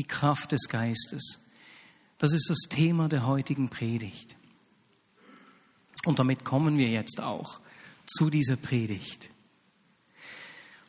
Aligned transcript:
die 0.00 0.06
Kraft 0.06 0.52
des 0.52 0.62
Geistes. 0.68 1.40
Das 2.16 2.32
ist 2.32 2.48
das 2.48 2.60
Thema 2.70 3.10
der 3.10 3.26
heutigen 3.26 3.68
Predigt. 3.68 4.34
Und 6.06 6.18
damit 6.18 6.42
kommen 6.42 6.78
wir 6.78 6.88
jetzt 6.88 7.20
auch 7.20 7.60
zu 8.06 8.30
dieser 8.30 8.56
Predigt. 8.56 9.28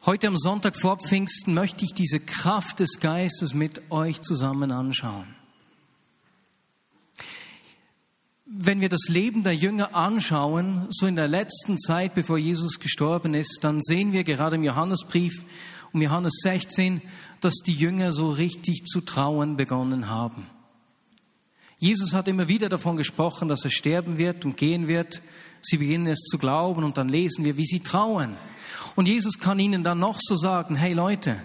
Heute 0.06 0.28
am 0.28 0.38
Sonntag 0.38 0.78
vor 0.78 0.98
Pfingsten 0.98 1.54
möchte 1.54 1.84
ich 1.84 1.94
diese 1.94 2.22
Kraft 2.22 2.80
des 2.80 3.02
Geistes 3.02 3.54
mit 3.54 3.92
euch 3.92 4.22
zusammen 4.22 4.72
anschauen. 4.72 5.28
Wenn 8.46 8.80
wir 8.80 8.90
das 8.90 9.10
Leben 9.10 9.44
der 9.44 9.56
Jünger 9.56 9.94
anschauen, 9.94 10.88
so 10.90 11.06
in 11.06 11.18
der 11.18 11.28
letzten 11.28 11.78
Zeit, 11.78 12.14
bevor 12.14 12.38
Jesus 12.38 12.80
gestorben 12.80 13.34
ist, 13.34 13.60
dann 13.62 13.82
sehen 13.82 14.14
wir 14.14 14.24
gerade 14.24 14.56
im 14.56 14.64
Johannesbrief 14.64 15.44
um 15.94 16.02
Johannes 16.02 16.40
16, 16.44 17.02
dass 17.42 17.56
die 17.66 17.74
Jünger 17.74 18.12
so 18.12 18.32
richtig 18.32 18.86
zu 18.86 19.02
trauen 19.02 19.58
begonnen 19.58 20.10
haben. 20.10 20.48
Jesus 21.80 22.14
hat 22.14 22.28
immer 22.28 22.48
wieder 22.48 22.70
davon 22.70 22.96
gesprochen, 22.96 23.48
dass 23.48 23.64
er 23.64 23.72
sterben 23.72 24.18
wird 24.18 24.46
und 24.46 24.56
gehen 24.56 24.88
wird. 24.88 25.22
Sie 25.62 25.78
beginnen 25.78 26.08
es 26.08 26.20
zu 26.20 26.38
glauben 26.38 26.84
und 26.84 26.98
dann 26.98 27.10
lesen 27.10 27.44
wir, 27.44 27.58
wie 27.58 27.66
sie 27.66 27.80
trauen. 27.80 28.36
Und 28.96 29.08
Jesus 29.08 29.40
kann 29.40 29.60
ihnen 29.60 29.84
dann 29.84 30.00
noch 30.00 30.20
so 30.20 30.36
sagen, 30.36 30.76
hey 30.76 30.94
Leute, 30.94 31.38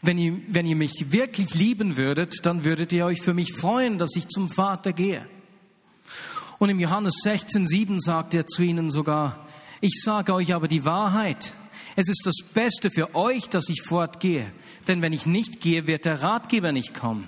wenn 0.00 0.16
ihr, 0.16 0.40
wenn 0.48 0.66
ihr 0.66 0.76
mich 0.76 1.12
wirklich 1.12 1.54
lieben 1.54 1.96
würdet, 1.96 2.36
dann 2.44 2.64
würdet 2.64 2.92
ihr 2.92 3.04
euch 3.04 3.20
für 3.20 3.34
mich 3.34 3.52
freuen, 3.52 3.98
dass 3.98 4.16
ich 4.16 4.28
zum 4.28 4.48
Vater 4.48 4.92
gehe. 4.92 5.26
Und 6.58 6.70
im 6.70 6.80
Johannes 6.80 7.14
16, 7.22 7.66
7 7.66 8.00
sagt 8.00 8.34
er 8.34 8.46
zu 8.46 8.62
ihnen 8.62 8.90
sogar, 8.90 9.46
ich 9.80 10.00
sage 10.02 10.34
euch 10.34 10.54
aber 10.54 10.66
die 10.66 10.84
Wahrheit. 10.84 11.52
Es 12.00 12.06
ist 12.06 12.22
das 12.26 12.36
Beste 12.54 12.92
für 12.92 13.16
euch, 13.16 13.48
dass 13.48 13.68
ich 13.68 13.82
fortgehe. 13.82 14.52
Denn 14.86 15.02
wenn 15.02 15.12
ich 15.12 15.26
nicht 15.26 15.60
gehe, 15.60 15.88
wird 15.88 16.04
der 16.04 16.22
Ratgeber 16.22 16.70
nicht 16.70 16.94
kommen. 16.94 17.26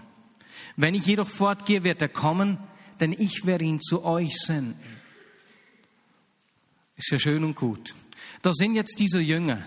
Wenn 0.76 0.94
ich 0.94 1.06
jedoch 1.06 1.26
fortgehe, 1.26 1.82
wird 1.82 2.00
er 2.00 2.08
kommen, 2.08 2.56
denn 3.00 3.12
ich 3.12 3.46
werde 3.46 3.64
ihn 3.64 3.80
zu 3.80 4.04
euch 4.04 4.38
senden. 4.38 4.78
Ist 6.96 7.10
ja 7.10 7.18
schön 7.18 7.42
und 7.42 7.56
gut. 7.56 7.96
Da 8.42 8.52
sind 8.52 8.76
jetzt 8.76 9.00
diese 9.00 9.18
Jünger, 9.18 9.60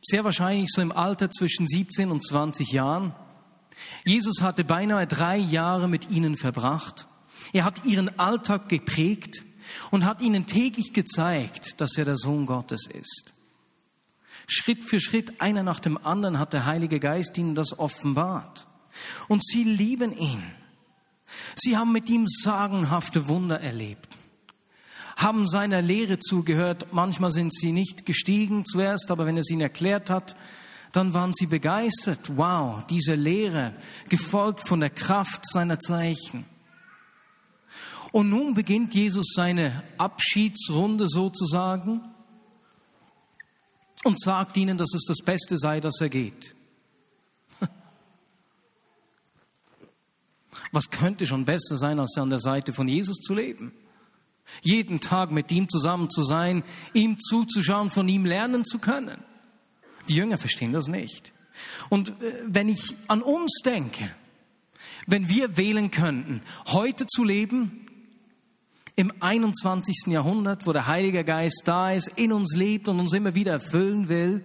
sehr 0.00 0.22
wahrscheinlich 0.22 0.68
so 0.72 0.80
im 0.80 0.92
Alter 0.92 1.28
zwischen 1.28 1.66
17 1.66 2.12
und 2.12 2.24
20 2.24 2.70
Jahren. 2.70 3.12
Jesus 4.04 4.42
hatte 4.42 4.62
beinahe 4.62 5.08
drei 5.08 5.38
Jahre 5.38 5.88
mit 5.88 6.08
ihnen 6.08 6.36
verbracht. 6.36 7.08
Er 7.52 7.64
hat 7.64 7.84
ihren 7.84 8.16
Alltag 8.16 8.68
geprägt 8.68 9.42
und 9.90 10.04
hat 10.04 10.20
ihnen 10.20 10.46
täglich 10.46 10.92
gezeigt, 10.92 11.80
dass 11.80 11.98
er 11.98 12.04
der 12.04 12.16
Sohn 12.16 12.46
Gottes 12.46 12.86
ist. 12.86 13.34
Schritt 14.48 14.82
für 14.82 14.98
Schritt, 14.98 15.40
einer 15.42 15.62
nach 15.62 15.78
dem 15.78 15.98
anderen, 16.04 16.38
hat 16.38 16.54
der 16.54 16.64
Heilige 16.64 16.98
Geist 16.98 17.36
ihnen 17.36 17.54
das 17.54 17.78
offenbart. 17.78 18.66
Und 19.28 19.44
sie 19.44 19.62
lieben 19.62 20.16
ihn. 20.16 20.42
Sie 21.54 21.76
haben 21.76 21.92
mit 21.92 22.08
ihm 22.08 22.26
sagenhafte 22.26 23.28
Wunder 23.28 23.60
erlebt, 23.60 24.08
haben 25.16 25.46
seiner 25.46 25.82
Lehre 25.82 26.18
zugehört. 26.18 26.86
Manchmal 26.92 27.30
sind 27.30 27.52
sie 27.52 27.72
nicht 27.72 28.06
gestiegen 28.06 28.64
zuerst, 28.64 29.10
aber 29.10 29.26
wenn 29.26 29.36
er 29.36 29.40
es 29.40 29.50
ihnen 29.50 29.60
erklärt 29.60 30.08
hat, 30.08 30.34
dann 30.92 31.12
waren 31.12 31.34
sie 31.34 31.46
begeistert. 31.46 32.38
Wow, 32.38 32.82
diese 32.88 33.14
Lehre, 33.14 33.74
gefolgt 34.08 34.66
von 34.66 34.80
der 34.80 34.90
Kraft 34.90 35.44
seiner 35.46 35.78
Zeichen. 35.78 36.46
Und 38.12 38.30
nun 38.30 38.54
beginnt 38.54 38.94
Jesus 38.94 39.26
seine 39.34 39.82
Abschiedsrunde 39.98 41.06
sozusagen 41.06 42.00
und 44.04 44.20
sagt 44.20 44.56
ihnen, 44.56 44.78
dass 44.78 44.94
es 44.94 45.04
das 45.06 45.18
Beste 45.24 45.58
sei, 45.58 45.80
dass 45.80 46.00
er 46.00 46.08
geht. 46.08 46.54
Was 50.72 50.90
könnte 50.90 51.26
schon 51.26 51.44
besser 51.44 51.76
sein, 51.76 51.98
als 51.98 52.16
an 52.16 52.30
der 52.30 52.40
Seite 52.40 52.72
von 52.72 52.88
Jesus 52.88 53.16
zu 53.16 53.34
leben? 53.34 53.72
Jeden 54.62 55.00
Tag 55.00 55.30
mit 55.30 55.52
ihm 55.52 55.68
zusammen 55.68 56.10
zu 56.10 56.22
sein, 56.22 56.62
ihm 56.94 57.18
zuzuschauen, 57.18 57.90
von 57.90 58.08
ihm 58.08 58.24
lernen 58.24 58.64
zu 58.64 58.78
können. 58.78 59.22
Die 60.08 60.16
Jünger 60.16 60.38
verstehen 60.38 60.72
das 60.72 60.88
nicht. 60.88 61.32
Und 61.90 62.10
äh, 62.22 62.42
wenn 62.46 62.68
ich 62.68 62.96
an 63.08 63.22
uns 63.22 63.60
denke, 63.64 64.10
wenn 65.06 65.28
wir 65.28 65.56
wählen 65.56 65.90
könnten, 65.90 66.42
heute 66.66 67.06
zu 67.06 67.24
leben, 67.24 67.86
im 68.98 69.12
21. 69.20 70.08
Jahrhundert, 70.08 70.66
wo 70.66 70.72
der 70.72 70.88
Heilige 70.88 71.22
Geist 71.22 71.62
da 71.66 71.92
ist, 71.92 72.08
in 72.16 72.32
uns 72.32 72.56
lebt 72.56 72.88
und 72.88 72.98
uns 72.98 73.12
immer 73.12 73.36
wieder 73.36 73.52
erfüllen 73.52 74.08
will, 74.08 74.44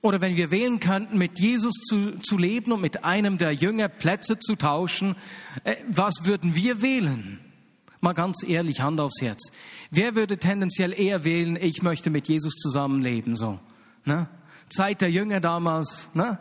oder 0.00 0.22
wenn 0.22 0.34
wir 0.34 0.50
wählen 0.50 0.80
könnten, 0.80 1.18
mit 1.18 1.38
Jesus 1.38 1.74
zu, 1.74 2.18
zu 2.22 2.38
leben 2.38 2.72
und 2.72 2.80
mit 2.80 3.04
einem 3.04 3.36
der 3.36 3.52
Jünger 3.52 3.88
Plätze 3.88 4.38
zu 4.38 4.56
tauschen, 4.56 5.14
äh, 5.64 5.76
was 5.88 6.24
würden 6.24 6.54
wir 6.54 6.80
wählen? 6.80 7.38
Mal 8.00 8.14
ganz 8.14 8.42
ehrlich, 8.42 8.80
Hand 8.80 8.98
aufs 8.98 9.20
Herz. 9.20 9.50
Wer 9.90 10.14
würde 10.14 10.38
tendenziell 10.38 10.98
eher 10.98 11.24
wählen, 11.24 11.58
ich 11.60 11.82
möchte 11.82 12.08
mit 12.08 12.28
Jesus 12.28 12.54
zusammenleben, 12.54 13.36
so? 13.36 13.58
Ne? 14.06 14.26
Zeit 14.70 15.02
der 15.02 15.10
Jünger 15.10 15.40
damals, 15.40 16.08
ne? 16.14 16.38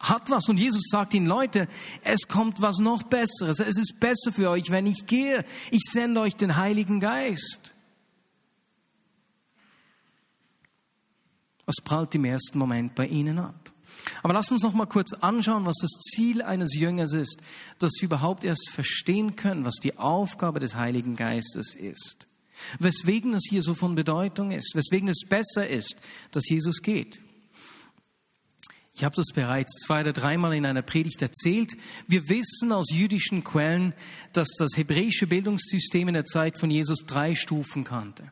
Hat 0.00 0.30
was 0.30 0.48
und 0.48 0.56
Jesus 0.56 0.84
sagt 0.90 1.12
ihnen, 1.12 1.26
Leute, 1.26 1.68
es 2.02 2.26
kommt 2.26 2.62
was 2.62 2.78
noch 2.78 3.02
Besseres. 3.02 3.60
Es 3.60 3.76
ist 3.76 4.00
besser 4.00 4.32
für 4.32 4.48
euch, 4.48 4.70
wenn 4.70 4.86
ich 4.86 5.04
gehe. 5.06 5.44
Ich 5.70 5.82
sende 5.90 6.20
euch 6.20 6.36
den 6.36 6.56
Heiligen 6.56 7.00
Geist. 7.00 7.72
Was 11.66 11.76
prallt 11.84 12.14
im 12.14 12.24
ersten 12.24 12.58
Moment 12.58 12.94
bei 12.94 13.06
ihnen 13.06 13.38
ab? 13.38 13.70
Aber 14.22 14.32
lasst 14.32 14.50
uns 14.50 14.62
noch 14.62 14.72
mal 14.72 14.86
kurz 14.86 15.12
anschauen, 15.12 15.66
was 15.66 15.76
das 15.80 15.90
Ziel 15.90 16.40
eines 16.40 16.74
Jüngers 16.74 17.12
ist, 17.12 17.42
dass 17.78 17.92
sie 17.92 18.06
überhaupt 18.06 18.44
erst 18.44 18.70
verstehen 18.70 19.36
können, 19.36 19.66
was 19.66 19.76
die 19.76 19.98
Aufgabe 19.98 20.60
des 20.60 20.76
Heiligen 20.76 21.14
Geistes 21.14 21.74
ist. 21.74 22.26
Weswegen 22.78 23.34
es 23.34 23.42
hier 23.48 23.62
so 23.62 23.74
von 23.74 23.94
Bedeutung 23.94 24.50
ist, 24.50 24.74
weswegen 24.74 25.08
es 25.08 25.22
besser 25.28 25.68
ist, 25.68 25.96
dass 26.30 26.48
Jesus 26.48 26.80
geht. 26.80 27.20
Ich 29.00 29.04
habe 29.06 29.16
das 29.16 29.32
bereits 29.34 29.78
zwei 29.78 30.02
oder 30.02 30.12
dreimal 30.12 30.52
in 30.52 30.66
einer 30.66 30.82
Predigt 30.82 31.22
erzählt. 31.22 31.72
Wir 32.06 32.28
wissen 32.28 32.70
aus 32.70 32.90
jüdischen 32.90 33.44
Quellen, 33.44 33.94
dass 34.34 34.50
das 34.58 34.76
hebräische 34.76 35.26
Bildungssystem 35.26 36.08
in 36.08 36.12
der 36.12 36.26
Zeit 36.26 36.58
von 36.58 36.70
Jesus 36.70 37.06
drei 37.06 37.34
Stufen 37.34 37.84
kannte. 37.84 38.30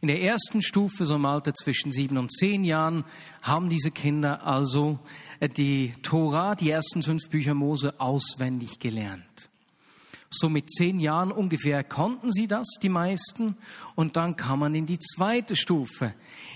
In 0.00 0.06
der 0.06 0.22
ersten 0.22 0.62
Stufe, 0.62 1.04
so 1.04 1.16
im 1.16 1.26
Alter 1.26 1.52
zwischen 1.52 1.90
sieben 1.90 2.16
und 2.16 2.30
zehn 2.30 2.62
Jahren, 2.62 3.02
haben 3.42 3.70
diese 3.70 3.90
Kinder 3.90 4.46
also 4.46 5.00
die 5.56 5.92
Tora, 6.04 6.54
die 6.54 6.70
ersten 6.70 7.02
fünf 7.02 7.28
Bücher 7.28 7.54
Mose, 7.54 7.98
auswendig 7.98 8.78
gelernt. 8.78 9.24
So 10.30 10.50
mit 10.50 10.70
zehn 10.70 11.00
Jahren 11.00 11.32
ungefähr 11.32 11.82
konnten 11.82 12.30
sie 12.30 12.46
das, 12.46 12.66
die 12.82 12.90
meisten. 12.90 13.56
Und 13.94 14.16
dann 14.16 14.36
kam 14.36 14.58
man 14.58 14.74
in 14.74 14.84
die 14.84 14.98
zweite 14.98 15.56
Stufe, 15.56 16.12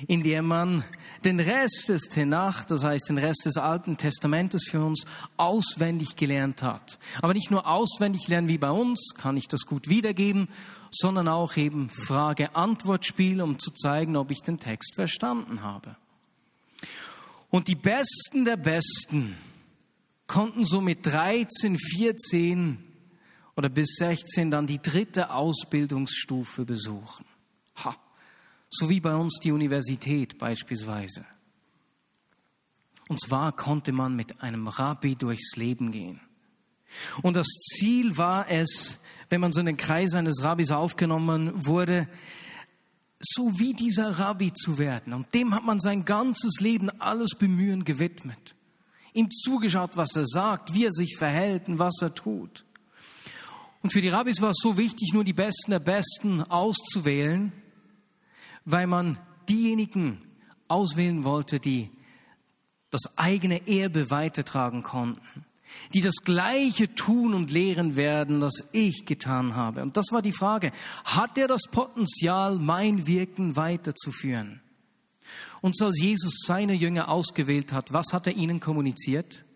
in 0.07 0.23
der 0.23 0.43
man 0.43 0.85
den 1.25 1.41
Rest 1.41 1.89
des 1.89 2.03
Tenach, 2.03 2.67
das 2.67 2.85
heißt 2.85 3.09
den 3.09 3.17
Rest 3.17 3.47
des 3.47 3.57
Alten 3.57 3.97
Testamentes 3.97 4.65
für 4.69 4.85
uns 4.85 5.07
auswendig 5.39 6.17
gelernt 6.17 6.63
hat. 6.63 6.99
Aber 7.23 7.33
nicht 7.33 7.51
nur 7.51 7.67
auswendig 7.67 8.29
lernen 8.29 8.49
wie 8.49 8.59
bei 8.59 8.71
uns, 8.71 9.15
kann 9.17 9.39
ich 9.39 9.49
das 9.49 9.63
gut 9.63 9.89
wiedergeben, 9.89 10.49
sondern 10.91 11.29
auch 11.29 11.57
eben 11.57 11.89
Frage-Antwort-Spiel, 11.89 13.41
um 13.41 13.59
zu 13.59 13.71
zeigen, 13.71 14.17
ob 14.17 14.31
ich 14.31 14.43
den 14.43 14.59
Text 14.59 14.97
verstanden 14.97 15.63
habe. 15.63 15.97
Und 17.49 17.69
die 17.69 17.75
Besten 17.75 18.45
der 18.45 18.59
Besten 18.59 19.35
konnten 20.27 20.67
so 20.67 20.83
mit 20.83 21.07
13, 21.07 21.79
14 21.79 22.92
oder 23.57 23.69
bis 23.69 23.97
16 23.97 24.51
dann 24.51 24.67
die 24.67 24.81
dritte 24.81 25.31
Ausbildungsstufe 25.31 26.65
besuchen. 26.65 27.27
Ha, 27.85 27.97
so 28.71 28.89
wie 28.89 29.01
bei 29.01 29.15
uns 29.15 29.39
die 29.43 29.53
Universität 29.53 30.39
beispielsweise. 30.39 31.25
Und 33.09 33.21
zwar 33.21 33.53
konnte 33.53 33.93
man 33.93 34.17
mit 34.17 34.43
einem 34.43 34.69
Rabbi 34.69 35.17
durchs 35.17 35.57
Leben 35.57 35.93
gehen. 35.93 36.21
Und 37.23 37.37
das 37.37 37.47
Ziel 37.47 38.17
war 38.17 38.49
es, 38.49 38.97
wenn 39.29 39.41
man 39.41 39.53
so 39.53 39.61
in 39.61 39.67
den 39.67 39.77
Kreis 39.77 40.15
eines 40.15 40.43
Rabbis 40.43 40.71
aufgenommen 40.71 41.67
wurde, 41.67 42.09
so 43.21 43.59
wie 43.59 43.73
dieser 43.73 44.19
Rabbi 44.19 44.53
zu 44.53 44.79
werden. 44.79 45.13
Und 45.13 45.35
dem 45.35 45.55
hat 45.55 45.65
man 45.65 45.79
sein 45.79 46.05
ganzes 46.05 46.61
Leben 46.61 46.91
alles 47.01 47.31
Bemühen 47.37 47.85
gewidmet. 47.85 48.55
Ihm 49.15 49.31
zugeschaut, 49.31 49.97
was 49.97 50.17
er 50.17 50.27
sagt, 50.27 50.75
wie 50.75 50.87
er 50.87 50.93
sich 50.93 51.17
verhält 51.17 51.69
und 51.69 51.79
was 51.79 52.01
er 52.01 52.15
tut. 52.15 52.65
Und 53.83 53.93
für 53.93 54.01
die 54.01 54.09
Rabbis 54.09 54.41
war 54.41 54.51
es 54.51 54.59
so 54.63 54.77
wichtig, 54.77 55.13
nur 55.13 55.25
die 55.25 55.33
Besten 55.33 55.73
der 55.73 55.81
Besten 55.81 56.43
auszuwählen, 56.43 57.53
weil 58.65 58.87
man 58.87 59.19
diejenigen 59.49 60.19
auswählen 60.69 61.25
wollte, 61.25 61.59
die 61.59 61.91
das 62.91 63.17
eigene 63.17 63.67
Erbe 63.67 64.11
weitertragen 64.11 64.83
konnten 64.83 65.45
die 65.95 66.03
das 66.03 66.17
Gleiche 66.23 66.95
tun 66.95 67.33
und 67.33 67.51
lehren 67.51 67.97
werden, 67.97 68.41
das 68.41 68.53
ich 68.73 69.07
getan 69.07 69.57
habe. 69.57 69.81
Und 69.81 69.97
das 69.97 70.07
war 70.11 70.21
die 70.21 70.33
Frage, 70.33 70.71
hat 71.07 71.39
er 71.39 71.49
das 71.49 71.63
Potenzial, 71.71 72.59
mein 72.59 73.07
Wirken 73.07 73.57
weiterzuführen? 73.57 74.61
Und 75.63 75.75
so 75.75 75.87
als 75.87 75.99
Jesus 75.99 76.43
seine 76.47 76.75
Jünger 76.75 77.09
ausgewählt 77.09 77.73
hat, 77.73 77.95
was 77.95 78.13
hat 78.13 78.27
er 78.27 78.37
ihnen 78.37 78.61
kommuniziert? 78.61 79.47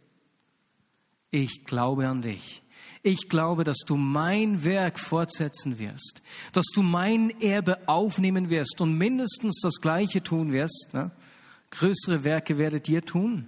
ich 1.31 1.65
glaube 1.65 2.09
an 2.09 2.23
dich. 2.23 2.63
Ich 3.09 3.29
glaube, 3.29 3.63
dass 3.63 3.85
du 3.87 3.97
mein 3.97 4.65
Werk 4.65 4.99
fortsetzen 4.99 5.79
wirst, 5.79 6.23
dass 6.51 6.65
du 6.75 6.83
mein 6.83 7.41
Erbe 7.41 7.89
aufnehmen 7.89 8.51
wirst 8.51 8.81
und 8.81 8.99
mindestens 8.99 9.61
das 9.63 9.77
Gleiche 9.81 10.25
tun 10.25 10.53
wirst. 10.53 10.89
Ne? 10.93 11.13
Größere 11.71 12.25
Werke 12.25 12.59
werdet 12.59 12.89
ihr 12.89 13.05
tun. 13.05 13.47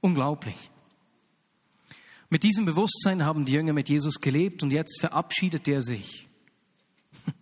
Unglaublich. 0.00 0.72
Mit 2.30 2.42
diesem 2.42 2.64
Bewusstsein 2.64 3.24
haben 3.24 3.44
die 3.44 3.52
Jünger 3.52 3.74
mit 3.74 3.88
Jesus 3.88 4.16
gelebt 4.20 4.64
und 4.64 4.72
jetzt 4.72 4.98
verabschiedet 4.98 5.68
er 5.68 5.80
sich. 5.80 6.26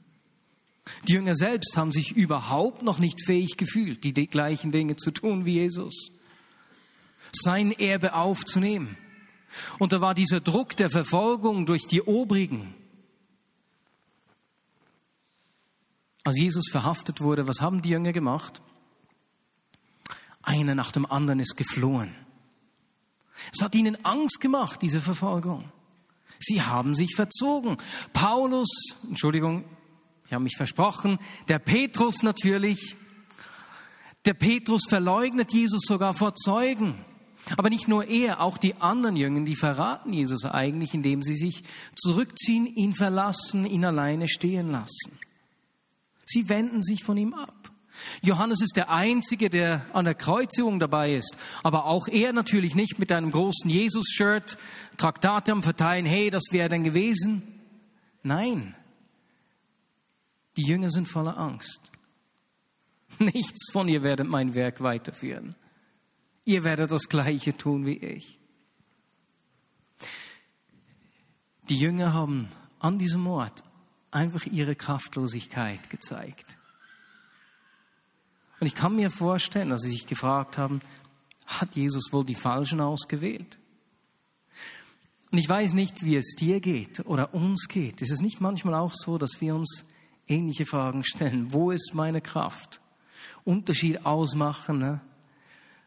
Die 1.08 1.14
Jünger 1.14 1.34
selbst 1.34 1.78
haben 1.78 1.92
sich 1.92 2.12
überhaupt 2.12 2.82
noch 2.82 2.98
nicht 2.98 3.24
fähig 3.24 3.56
gefühlt, 3.56 4.04
die 4.04 4.12
gleichen 4.12 4.70
Dinge 4.70 4.96
zu 4.96 5.10
tun 5.12 5.46
wie 5.46 5.54
Jesus. 5.54 6.10
Sein 7.32 7.72
Erbe 7.72 8.12
aufzunehmen. 8.12 8.98
Und 9.78 9.92
da 9.92 10.00
war 10.00 10.14
dieser 10.14 10.40
Druck 10.40 10.76
der 10.76 10.90
Verfolgung 10.90 11.66
durch 11.66 11.86
die 11.86 12.02
Obrigen. 12.02 12.74
Als 16.24 16.38
Jesus 16.38 16.68
verhaftet 16.70 17.20
wurde, 17.20 17.46
was 17.46 17.60
haben 17.60 17.82
die 17.82 17.90
Jünger 17.90 18.12
gemacht? 18.12 18.60
Einer 20.42 20.74
nach 20.74 20.92
dem 20.92 21.06
anderen 21.06 21.40
ist 21.40 21.56
geflohen. 21.56 22.14
Es 23.52 23.62
hat 23.62 23.74
ihnen 23.74 24.04
Angst 24.04 24.40
gemacht, 24.40 24.82
diese 24.82 25.00
Verfolgung. 25.00 25.70
Sie 26.38 26.62
haben 26.62 26.94
sich 26.94 27.14
verzogen. 27.14 27.76
Paulus, 28.12 28.68
Entschuldigung, 29.04 29.64
ich 30.26 30.32
habe 30.32 30.42
mich 30.42 30.56
versprochen, 30.56 31.18
der 31.48 31.58
Petrus 31.58 32.22
natürlich, 32.22 32.96
der 34.24 34.34
Petrus 34.34 34.82
verleugnet 34.88 35.52
Jesus 35.52 35.82
sogar 35.86 36.12
vor 36.12 36.34
Zeugen. 36.34 37.04
Aber 37.56 37.70
nicht 37.70 37.86
nur 37.86 38.08
er, 38.08 38.40
auch 38.40 38.58
die 38.58 38.74
anderen 38.80 39.14
Jünger, 39.14 39.44
die 39.44 39.54
verraten 39.54 40.12
Jesus 40.12 40.44
eigentlich, 40.44 40.94
indem 40.94 41.22
sie 41.22 41.36
sich 41.36 41.62
zurückziehen, 41.94 42.66
ihn 42.66 42.92
verlassen, 42.92 43.64
ihn 43.66 43.84
alleine 43.84 44.26
stehen 44.26 44.72
lassen. 44.72 45.18
Sie 46.24 46.48
wenden 46.48 46.82
sich 46.82 47.04
von 47.04 47.16
ihm 47.16 47.34
ab. 47.34 47.70
Johannes 48.20 48.60
ist 48.60 48.76
der 48.76 48.90
Einzige, 48.90 49.48
der 49.48 49.86
an 49.92 50.04
der 50.04 50.14
Kreuzigung 50.14 50.80
dabei 50.80 51.14
ist. 51.14 51.36
Aber 51.62 51.86
auch 51.86 52.08
er 52.08 52.32
natürlich 52.32 52.74
nicht 52.74 52.98
mit 52.98 53.12
einem 53.12 53.30
großen 53.30 53.70
Jesus-Shirt, 53.70 54.58
Traktate 54.96 55.52
am 55.52 55.62
Verteilen, 55.62 56.04
hey, 56.04 56.30
das 56.30 56.44
wäre 56.50 56.68
denn 56.68 56.84
gewesen. 56.84 57.42
Nein. 58.22 58.74
Die 60.56 60.66
Jünger 60.66 60.90
sind 60.90 61.06
voller 61.06 61.38
Angst. 61.38 61.80
Nichts 63.18 63.70
von 63.70 63.88
ihr 63.88 64.02
werdet 64.02 64.26
mein 64.26 64.54
Werk 64.54 64.80
weiterführen. 64.80 65.54
Ihr 66.46 66.62
werdet 66.62 66.92
das 66.92 67.08
Gleiche 67.08 67.56
tun 67.56 67.84
wie 67.84 67.96
ich. 67.98 68.38
Die 71.68 71.76
Jünger 71.76 72.14
haben 72.14 72.48
an 72.78 72.98
diesem 72.98 73.26
Ort 73.26 73.64
einfach 74.12 74.46
ihre 74.46 74.76
Kraftlosigkeit 74.76 75.90
gezeigt. 75.90 76.56
Und 78.60 78.68
ich 78.68 78.76
kann 78.76 78.94
mir 78.94 79.10
vorstellen, 79.10 79.70
dass 79.70 79.80
sie 79.80 79.90
sich 79.90 80.06
gefragt 80.06 80.56
haben, 80.56 80.80
hat 81.46 81.74
Jesus 81.74 82.12
wohl 82.12 82.24
die 82.24 82.36
Falschen 82.36 82.80
ausgewählt? 82.80 83.58
Und 85.32 85.38
ich 85.38 85.48
weiß 85.48 85.74
nicht, 85.74 86.04
wie 86.04 86.14
es 86.14 86.36
dir 86.38 86.60
geht 86.60 87.04
oder 87.06 87.34
uns 87.34 87.66
geht. 87.66 88.00
Ist 88.02 88.12
es 88.12 88.20
nicht 88.20 88.40
manchmal 88.40 88.74
auch 88.74 88.94
so, 88.94 89.18
dass 89.18 89.40
wir 89.40 89.56
uns 89.56 89.84
ähnliche 90.28 90.64
Fragen 90.64 91.02
stellen? 91.02 91.52
Wo 91.52 91.72
ist 91.72 91.92
meine 91.92 92.20
Kraft? 92.20 92.80
Unterschied 93.44 94.06
ausmachen, 94.06 94.78
ne? 94.78 95.00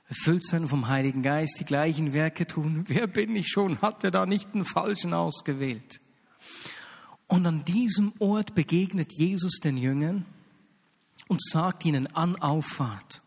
Erfüllt 0.10 0.44
sein 0.44 0.68
vom 0.68 0.88
Heiligen 0.88 1.22
Geist, 1.22 1.58
die 1.60 1.66
gleichen 1.66 2.14
Werke 2.14 2.48
tun. 2.48 2.84
Wer 2.88 3.08
bin 3.08 3.36
ich 3.36 3.48
schon? 3.48 3.80
Hat 3.82 4.04
er 4.04 4.12
da 4.12 4.26
nicht 4.26 4.54
den 4.54 4.66
Falschen 4.66 5.14
ausgewählt? 5.14 6.02
Und 7.28 7.46
an 7.46 7.64
diesem 7.64 8.12
Ort 8.18 8.56
begegnet 8.56 9.14
Jesus 9.14 9.60
den 9.64 9.78
Jüngern 9.78 10.26
und 11.28 11.42
sagt 11.44 11.86
ihnen 11.86 12.08
an 12.08 12.36
Auffahrt, 12.38 13.22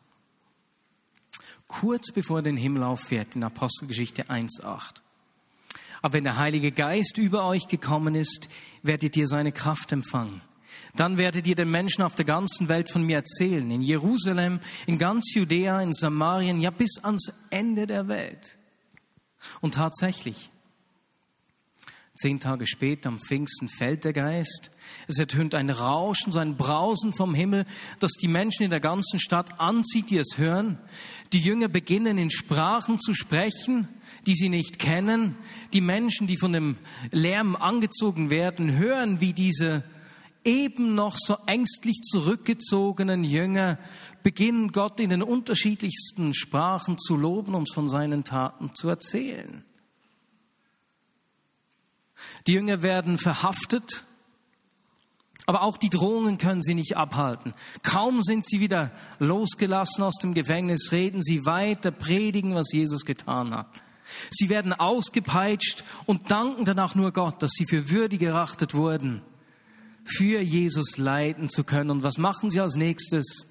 kurz 1.68 2.12
bevor 2.12 2.40
er 2.40 2.42
den 2.42 2.56
Himmel 2.56 2.82
auffährt, 2.82 3.36
in 3.36 3.44
Apostelgeschichte 3.44 4.24
1.8. 4.24 5.00
Aber 6.02 6.14
wenn 6.14 6.24
der 6.24 6.36
Heilige 6.36 6.72
Geist 6.72 7.16
über 7.16 7.44
euch 7.44 7.68
gekommen 7.68 8.16
ist, 8.16 8.48
werdet 8.82 9.16
ihr 9.16 9.28
seine 9.28 9.52
Kraft 9.52 9.92
empfangen. 9.92 10.42
Dann 10.94 11.16
werdet 11.16 11.46
ihr 11.46 11.54
den 11.54 11.70
Menschen 11.70 12.02
auf 12.02 12.14
der 12.14 12.24
ganzen 12.24 12.68
Welt 12.68 12.90
von 12.90 13.02
mir 13.02 13.16
erzählen. 13.16 13.70
In 13.70 13.82
Jerusalem, 13.82 14.60
in 14.86 14.98
ganz 14.98 15.32
Judäa, 15.34 15.80
in 15.80 15.92
Samarien, 15.92 16.60
ja 16.60 16.70
bis 16.70 16.98
ans 17.02 17.32
Ende 17.50 17.86
der 17.86 18.08
Welt. 18.08 18.58
Und 19.60 19.74
tatsächlich, 19.74 20.50
zehn 22.14 22.40
Tage 22.40 22.66
später 22.66 23.08
am 23.08 23.18
Pfingsten 23.18 23.68
fällt 23.68 24.04
der 24.04 24.12
Geist. 24.12 24.70
Es 25.08 25.18
ertönt 25.18 25.54
ein 25.54 25.70
Rauschen, 25.70 26.30
so 26.30 26.38
ein 26.38 26.56
Brausen 26.56 27.12
vom 27.12 27.34
Himmel, 27.34 27.64
das 27.98 28.12
die 28.12 28.28
Menschen 28.28 28.64
in 28.64 28.70
der 28.70 28.80
ganzen 28.80 29.18
Stadt 29.18 29.58
anzieht, 29.60 30.10
die 30.10 30.18
es 30.18 30.36
hören. 30.36 30.78
Die 31.32 31.40
Jünger 31.40 31.68
beginnen 31.68 32.18
in 32.18 32.30
Sprachen 32.30 33.00
zu 33.00 33.14
sprechen, 33.14 33.88
die 34.26 34.34
sie 34.34 34.50
nicht 34.50 34.78
kennen. 34.78 35.36
Die 35.72 35.80
Menschen, 35.80 36.26
die 36.26 36.36
von 36.36 36.52
dem 36.52 36.76
Lärm 37.10 37.56
angezogen 37.56 38.30
werden, 38.30 38.76
hören, 38.76 39.20
wie 39.20 39.32
diese 39.32 39.84
eben 40.44 40.94
noch 40.94 41.16
so 41.16 41.36
ängstlich 41.46 42.00
zurückgezogenen 42.02 43.24
Jünger 43.24 43.78
beginnen 44.22 44.72
Gott 44.72 45.00
in 45.00 45.10
den 45.10 45.22
unterschiedlichsten 45.22 46.34
Sprachen 46.34 46.98
zu 46.98 47.16
loben 47.16 47.54
und 47.54 47.72
von 47.72 47.88
seinen 47.88 48.24
Taten 48.24 48.74
zu 48.74 48.88
erzählen. 48.88 49.64
Die 52.46 52.52
Jünger 52.52 52.82
werden 52.82 53.18
verhaftet, 53.18 54.04
aber 55.46 55.62
auch 55.62 55.76
die 55.76 55.90
Drohungen 55.90 56.38
können 56.38 56.62
sie 56.62 56.74
nicht 56.74 56.96
abhalten. 56.96 57.52
Kaum 57.82 58.22
sind 58.22 58.46
sie 58.46 58.60
wieder 58.60 58.92
losgelassen 59.18 60.04
aus 60.04 60.14
dem 60.18 60.34
Gefängnis, 60.34 60.92
reden 60.92 61.20
sie 61.20 61.44
weiter, 61.44 61.90
predigen, 61.90 62.54
was 62.54 62.72
Jesus 62.72 63.04
getan 63.04 63.54
hat. 63.54 63.82
Sie 64.30 64.50
werden 64.50 64.72
ausgepeitscht 64.72 65.82
und 66.06 66.30
danken 66.30 66.64
danach 66.64 66.94
nur 66.94 67.12
Gott, 67.12 67.42
dass 67.42 67.52
sie 67.52 67.66
für 67.66 67.90
würdig 67.90 68.22
erachtet 68.22 68.74
wurden 68.74 69.22
für 70.04 70.40
Jesus 70.40 70.98
leiden 70.98 71.48
zu 71.48 71.64
können. 71.64 71.90
Und 71.90 72.02
was 72.02 72.18
machen 72.18 72.50
sie 72.50 72.60
als 72.60 72.74
nächstes? 72.74 73.46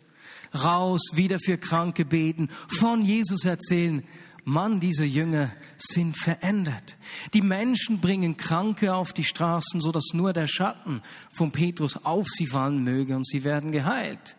Raus, 0.54 1.02
wieder 1.14 1.40
für 1.40 1.58
Kranke 1.58 2.04
beten, 2.04 2.50
von 2.68 3.04
Jesus 3.04 3.46
erzählen. 3.46 4.04
Mann, 4.44 4.80
diese 4.80 5.06
Jünger 5.06 5.52
sind 5.78 6.18
verändert. 6.18 6.96
Die 7.34 7.42
Menschen 7.42 8.02
bringen 8.02 8.38
Kranke 8.38 8.94
auf 8.94 9.14
die 9.14 9.24
Straßen, 9.24 9.82
so 9.82 9.92
dass 9.92 10.14
nur 10.14 10.34
der 10.34 10.48
Schatten 10.48 11.02
von 11.32 11.52
Petrus 11.52 12.04
auf 12.04 12.28
sie 12.28 12.48
fallen 12.48 12.84
möge 12.84 13.16
und 13.16 13.28
sie 13.28 13.44
werden 13.44 13.72
geheilt. 13.72 14.38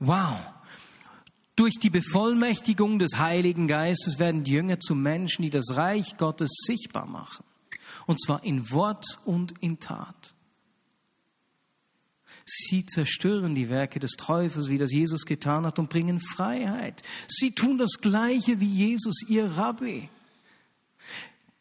Wow. 0.00 0.36
Durch 1.56 1.74
die 1.80 1.90
Bevollmächtigung 1.90 2.98
des 2.98 3.16
Heiligen 3.16 3.68
Geistes 3.68 4.18
werden 4.18 4.42
die 4.42 4.52
Jünger 4.52 4.80
zu 4.80 4.96
Menschen, 4.96 5.42
die 5.42 5.50
das 5.50 5.76
Reich 5.76 6.16
Gottes 6.16 6.50
sichtbar 6.66 7.06
machen. 7.06 7.44
Und 8.06 8.20
zwar 8.20 8.42
in 8.42 8.70
Wort 8.72 9.18
und 9.24 9.54
in 9.60 9.78
Tat. 9.78 10.33
Sie 12.44 12.84
zerstören 12.84 13.54
die 13.54 13.70
Werke 13.70 14.00
des 14.00 14.12
Teufels, 14.12 14.68
wie 14.68 14.78
das 14.78 14.92
Jesus 14.92 15.24
getan 15.24 15.64
hat, 15.64 15.78
und 15.78 15.88
bringen 15.88 16.20
Freiheit. 16.20 17.02
Sie 17.26 17.52
tun 17.52 17.78
das 17.78 17.98
Gleiche 18.00 18.60
wie 18.60 18.66
Jesus, 18.66 19.22
ihr 19.28 19.46
Rabbi. 19.46 20.08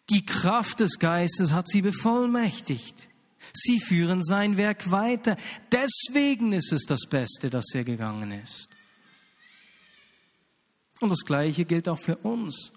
Die 0.09 0.25
Kraft 0.25 0.81
des 0.81 0.99
Geistes 0.99 1.53
hat 1.53 1.69
sie 1.69 1.81
bevollmächtigt. 1.81 3.07
Sie 3.53 3.79
führen 3.79 4.21
sein 4.21 4.57
Werk 4.57 4.91
weiter. 4.91 5.37
Deswegen 5.71 6.51
ist 6.53 6.71
es 6.71 6.85
das 6.85 7.05
Beste, 7.09 7.49
dass 7.49 7.73
er 7.73 7.83
gegangen 7.83 8.31
ist. 8.31 8.67
Und 10.99 11.09
das 11.09 11.21
Gleiche 11.25 11.65
gilt 11.65 11.87
auch 11.87 11.99
für 11.99 12.17
uns. 12.17 12.71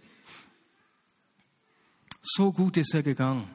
So 2.22 2.52
gut 2.52 2.76
ist 2.76 2.94
er 2.94 3.02
gegangen. 3.02 3.48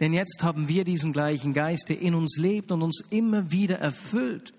Denn 0.00 0.14
jetzt 0.14 0.42
haben 0.42 0.66
wir 0.68 0.84
diesen 0.84 1.12
gleichen 1.12 1.52
Geist, 1.52 1.88
der 1.88 2.00
in 2.00 2.14
uns 2.14 2.36
lebt 2.38 2.72
und 2.72 2.82
uns 2.82 3.02
immer 3.10 3.50
wieder 3.50 3.78
erfüllt 3.78 4.54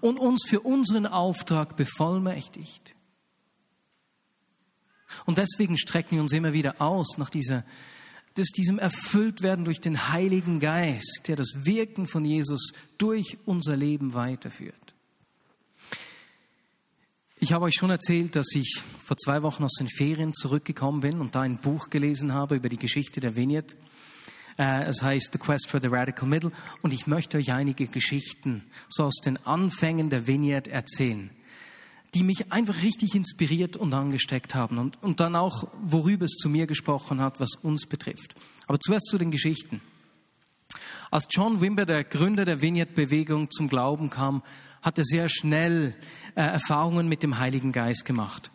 und 0.00 0.18
uns 0.18 0.44
für 0.46 0.60
unseren 0.60 1.06
Auftrag 1.06 1.76
bevollmächtigt. 1.76 2.94
Und 5.24 5.38
deswegen 5.38 5.78
strecken 5.78 6.16
wir 6.16 6.22
uns 6.22 6.32
immer 6.32 6.52
wieder 6.52 6.80
aus 6.80 7.16
nach 7.18 7.30
dieser, 7.30 7.64
dass 8.34 8.48
diesem 8.48 8.80
Erfülltwerden 8.80 9.64
durch 9.64 9.80
den 9.80 10.10
Heiligen 10.10 10.58
Geist, 10.58 11.22
der 11.28 11.36
das 11.36 11.64
Wirken 11.64 12.08
von 12.08 12.24
Jesus 12.24 12.72
durch 12.98 13.38
unser 13.46 13.76
Leben 13.76 14.14
weiterführt. 14.14 14.94
Ich 17.36 17.52
habe 17.52 17.66
euch 17.66 17.74
schon 17.74 17.90
erzählt, 17.90 18.36
dass 18.36 18.46
ich 18.54 18.80
vor 19.04 19.16
zwei 19.16 19.42
Wochen 19.42 19.64
aus 19.64 19.74
den 19.78 19.88
Ferien 19.88 20.32
zurückgekommen 20.32 21.02
bin 21.02 21.20
und 21.20 21.34
da 21.34 21.42
ein 21.42 21.60
Buch 21.60 21.90
gelesen 21.90 22.32
habe 22.32 22.56
über 22.56 22.68
die 22.68 22.78
Geschichte 22.78 23.20
der 23.20 23.36
Vineyard. 23.36 23.76
Äh, 24.58 24.84
es 24.84 25.02
heißt 25.02 25.30
The 25.32 25.38
Quest 25.38 25.68
for 25.68 25.80
the 25.80 25.88
Radical 25.88 26.28
Middle. 26.28 26.52
Und 26.82 26.92
ich 26.92 27.06
möchte 27.06 27.38
euch 27.38 27.52
einige 27.52 27.86
Geschichten 27.86 28.64
so 28.88 29.04
aus 29.04 29.16
den 29.24 29.36
Anfängen 29.46 30.10
der 30.10 30.26
Vineyard 30.26 30.68
erzählen. 30.68 31.30
die 32.14 32.22
mich 32.22 32.52
einfach 32.52 32.82
richtig 32.82 33.14
inspiriert 33.14 33.76
und 33.76 33.92
angesteckt 33.92 34.54
haben 34.54 34.78
und, 34.78 35.02
und 35.02 35.18
dann 35.18 35.34
auch, 35.34 35.66
worüber 35.82 36.24
es 36.24 36.36
zu 36.36 36.48
mir 36.48 36.68
gesprochen 36.68 37.20
hat, 37.20 37.40
was 37.40 37.56
uns 37.56 37.86
betrifft. 37.86 38.36
Aber 38.68 38.78
zuerst 38.78 39.06
zu 39.06 39.18
den 39.18 39.32
Geschichten. 39.32 39.80
Als 41.10 41.26
John 41.30 41.60
Wimber, 41.60 41.86
der 41.86 42.04
Gründer 42.04 42.44
der 42.44 42.60
Vineyard-Bewegung, 42.60 43.50
zum 43.50 43.68
Glauben 43.68 44.10
kam, 44.10 44.42
hat 44.82 44.98
er 44.98 45.04
sehr 45.04 45.28
schnell 45.28 45.94
äh, 46.34 46.42
Erfahrungen 46.42 47.08
mit 47.08 47.22
dem 47.22 47.38
Heiligen 47.38 47.72
Geist 47.72 48.04
gemacht. 48.04 48.50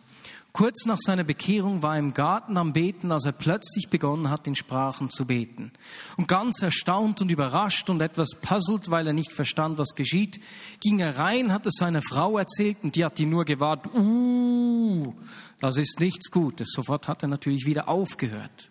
Kurz 0.52 0.84
nach 0.84 0.98
seiner 0.98 1.22
Bekehrung 1.22 1.82
war 1.82 1.94
er 1.94 2.00
im 2.00 2.12
Garten 2.12 2.56
am 2.56 2.72
Beten, 2.72 3.12
als 3.12 3.24
er 3.24 3.32
plötzlich 3.32 3.88
begonnen 3.88 4.30
hat, 4.30 4.48
in 4.48 4.56
Sprachen 4.56 5.08
zu 5.08 5.26
beten. 5.26 5.70
Und 6.16 6.26
ganz 6.26 6.60
erstaunt 6.60 7.20
und 7.20 7.30
überrascht 7.30 7.88
und 7.88 8.00
etwas 8.00 8.30
puzzelt, 8.34 8.90
weil 8.90 9.06
er 9.06 9.12
nicht 9.12 9.32
verstand, 9.32 9.78
was 9.78 9.94
geschieht, 9.94 10.40
ging 10.80 10.98
er 10.98 11.18
rein, 11.18 11.52
hat 11.52 11.66
es 11.66 11.74
seiner 11.78 12.02
Frau 12.02 12.36
erzählt 12.36 12.78
und 12.82 12.96
die 12.96 13.04
hat 13.04 13.20
ihn 13.20 13.30
nur 13.30 13.44
gewahrt, 13.44 13.86
uh, 13.94 15.14
das 15.60 15.76
ist 15.76 16.00
nichts 16.00 16.30
Gutes. 16.30 16.72
Sofort 16.72 17.06
hat 17.06 17.22
er 17.22 17.28
natürlich 17.28 17.66
wieder 17.66 17.88
aufgehört. 17.88 18.70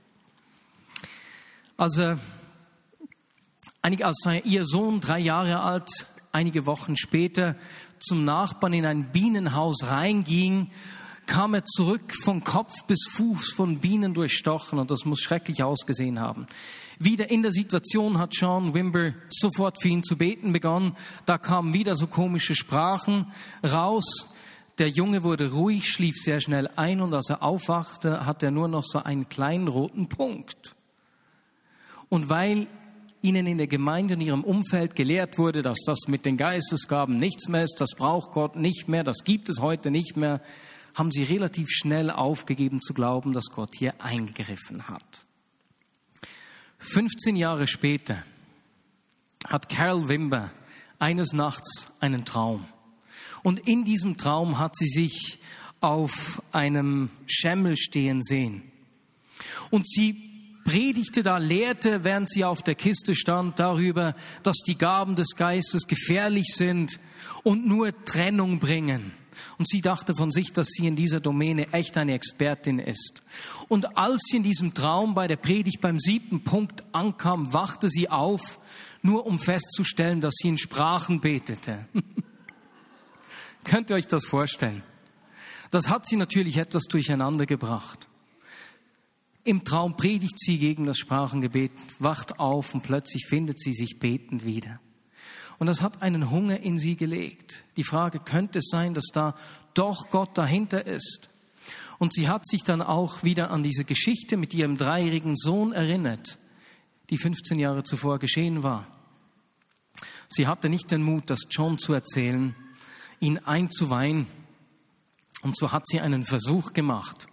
Also, 1.78 2.18
als 3.82 4.18
sein, 4.22 4.42
ihr 4.44 4.66
Sohn 4.66 5.00
drei 5.00 5.20
Jahre 5.20 5.62
alt, 5.62 5.90
einige 6.34 6.66
Wochen 6.66 6.98
später 6.98 7.56
zum 8.00 8.26
Nachbarn 8.26 8.74
in 8.74 8.86
ein 8.86 9.12
Bienenhaus 9.12 9.84
reinging 9.86 10.72
kam 11.30 11.54
er 11.54 11.64
zurück 11.64 12.12
von 12.24 12.44
Kopf 12.44 12.74
bis 12.88 13.06
Fuß 13.12 13.54
von 13.54 13.78
Bienen 13.78 14.16
durchstochen 14.16 14.80
und 14.80 14.90
das 14.90 15.06
muss 15.06 15.22
schrecklich 15.22 15.62
ausgesehen 15.62 16.20
haben. 16.20 16.48
Wieder 16.98 17.30
in 17.30 17.44
der 17.44 17.52
Situation 17.52 18.18
hat 18.18 18.34
Sean 18.34 18.74
Wimber 18.74 19.14
sofort 19.30 19.80
für 19.80 19.90
ihn 19.90 20.04
zu 20.04 20.18
beten 20.18 20.52
begonnen. 20.52 20.98
Da 21.28 21.38
kamen 21.38 21.74
wieder 21.74 21.96
so 21.96 22.08
komische 22.08 22.56
Sprachen 22.56 23.32
raus. 23.64 24.28
Der 24.80 24.90
Junge 24.90 25.24
wurde 25.24 25.52
ruhig, 25.52 25.88
schlief 25.88 26.16
sehr 26.18 26.42
schnell 26.42 26.68
ein 26.76 27.00
und 27.00 27.14
als 27.14 27.30
er 27.30 27.44
aufwachte, 27.44 28.26
hat 28.26 28.42
er 28.42 28.50
nur 28.50 28.68
noch 28.68 28.84
so 28.84 29.04
einen 29.04 29.30
kleinen 29.30 29.68
roten 29.68 30.10
Punkt. 30.10 30.74
Und 32.10 32.30
weil 32.30 32.66
ihnen 33.22 33.46
in 33.46 33.60
der 33.60 33.68
Gemeinde, 33.68 34.16
in 34.16 34.22
ihrem 34.22 34.44
Umfeld 34.44 34.96
gelehrt 34.96 35.38
wurde, 35.38 35.62
dass 35.62 35.78
das 35.86 36.08
mit 36.08 36.26
den 36.26 36.38
Geistesgaben 36.38 37.18
nichts 37.18 37.48
mehr 37.48 37.64
ist, 37.64 37.76
das 37.80 37.92
braucht 37.96 38.32
Gott 38.32 38.56
nicht 38.56 38.90
mehr, 38.90 39.04
das 39.04 39.24
gibt 39.24 39.48
es 39.50 39.62
heute 39.62 39.92
nicht 39.92 40.18
mehr, 40.18 40.42
haben 41.00 41.12
sie 41.12 41.24
relativ 41.24 41.70
schnell 41.70 42.12
aufgegeben 42.12 42.82
zu 42.82 42.94
glauben, 42.94 43.32
dass 43.32 43.46
Gott 43.46 43.76
hier 43.76 44.02
eingegriffen 44.04 44.90
hat. 44.90 45.26
15 46.80 47.38
Jahre 47.38 47.68
später 47.68 48.24
hat 49.48 49.70
Carol 49.70 50.10
Wimber 50.10 50.52
eines 51.00 51.32
Nachts 51.32 51.88
einen 52.02 52.26
Traum. 52.26 52.66
Und 53.44 53.60
in 53.60 53.86
diesem 53.86 54.18
Traum 54.18 54.60
hat 54.60 54.76
sie 54.76 54.88
sich 54.88 55.40
auf 55.80 56.42
einem 56.52 57.10
Schemmel 57.28 57.78
stehen 57.78 58.22
sehen. 58.22 58.64
Und 59.70 59.88
sie 59.88 60.30
predigte 60.66 61.24
da, 61.24 61.38
lehrte, 61.38 62.04
während 62.04 62.30
sie 62.30 62.44
auf 62.44 62.62
der 62.62 62.76
Kiste 62.76 63.16
stand, 63.16 63.60
darüber, 63.60 64.16
dass 64.44 64.58
die 64.68 64.78
Gaben 64.78 65.16
des 65.16 65.36
Geistes 65.38 65.88
gefährlich 65.88 66.54
sind 66.56 67.00
und 67.44 67.66
nur 67.66 67.94
Trennung 68.04 68.60
bringen. 68.60 69.14
Und 69.58 69.68
sie 69.68 69.82
dachte 69.82 70.16
von 70.16 70.32
sich, 70.32 70.54
dass 70.54 70.68
sie 70.68 70.88
in 70.88 70.96
dieser 70.96 71.20
Domäne 71.20 71.72
echt 71.74 71.98
eine 71.98 72.14
Expertin 72.14 72.80
ist. 72.80 73.22
Und 73.68 73.98
als 73.98 74.22
sie 74.30 74.38
in 74.38 74.44
diesem 74.44 74.74
Traum 74.74 75.16
bei 75.16 75.28
der 75.28 75.36
Predigt 75.36 75.82
beim 75.82 76.00
siebten 76.00 76.44
Punkt 76.44 76.84
ankam, 76.94 77.54
wachte 77.54 77.90
sie 77.90 78.10
auf, 78.10 78.60
nur 79.02 79.26
um 79.26 79.40
festzustellen, 79.40 80.22
dass 80.22 80.36
sie 80.36 80.50
in 80.50 80.58
Sprachen 80.58 81.22
betete. 81.22 81.88
Könnt 83.64 83.90
ihr 83.90 83.96
euch 83.96 84.08
das 84.08 84.26
vorstellen? 84.26 84.84
Das 85.72 85.90
hat 85.90 86.06
sie 86.06 86.16
natürlich 86.16 86.58
etwas 86.58 86.86
durcheinander 86.86 87.46
gebracht. 87.46 88.08
Im 89.44 89.64
Traum 89.64 89.96
predigt 89.96 90.38
sie 90.38 90.58
gegen 90.58 90.86
das 90.86 90.98
Sprachengebet, 90.98 91.72
wacht 92.00 92.40
auf 92.40 92.74
und 92.74 92.82
plötzlich 92.84 93.26
findet 93.28 93.60
sie 93.60 93.74
sich 93.74 94.00
betend 94.00 94.46
wieder. 94.46 94.80
Und 95.60 95.68
das 95.68 95.82
hat 95.82 96.02
einen 96.02 96.32
Hunger 96.32 96.62
in 96.62 96.78
sie 96.78 96.96
gelegt. 96.96 97.64
Die 97.76 97.84
Frage, 97.84 98.20
könnte 98.20 98.60
es 98.60 98.70
sein, 98.70 98.94
dass 98.94 99.08
da 99.14 99.36
doch 99.74 100.10
Gott 100.10 100.38
dahinter 100.38 100.86
ist? 100.86 101.30
Und 102.00 102.14
sie 102.14 102.30
hat 102.30 102.48
sich 102.48 102.64
dann 102.64 102.82
auch 102.82 103.24
wieder 103.24 103.52
an 103.52 103.62
diese 103.62 103.84
Geschichte 103.84 104.38
mit 104.38 104.54
ihrem 104.54 104.78
dreijährigen 104.78 105.36
Sohn 105.36 105.74
erinnert, 105.74 106.38
die 107.10 107.18
15 107.18 107.60
Jahre 107.60 107.84
zuvor 107.84 108.20
geschehen 108.20 108.64
war. 108.64 108.88
Sie 110.30 110.48
hatte 110.48 110.70
nicht 110.70 110.92
den 110.92 111.04
Mut, 111.04 111.30
das 111.30 111.42
John 111.50 111.78
zu 111.78 111.92
erzählen, 111.92 112.56
ihn 113.20 113.40
einzuweihen. 113.40 114.28
Und 115.42 115.58
so 115.58 115.74
hat 115.74 115.88
sie 115.88 116.00
einen 116.00 116.24
Versuch 116.24 116.72
gemacht. 116.72 117.28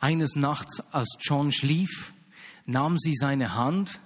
Eines 0.00 0.34
Nachts, 0.34 0.80
als 0.92 1.16
John 1.20 1.52
schlief, 1.52 2.12
nahm 2.64 2.98
sie 2.98 3.14
seine 3.14 3.54
Hand 3.54 4.00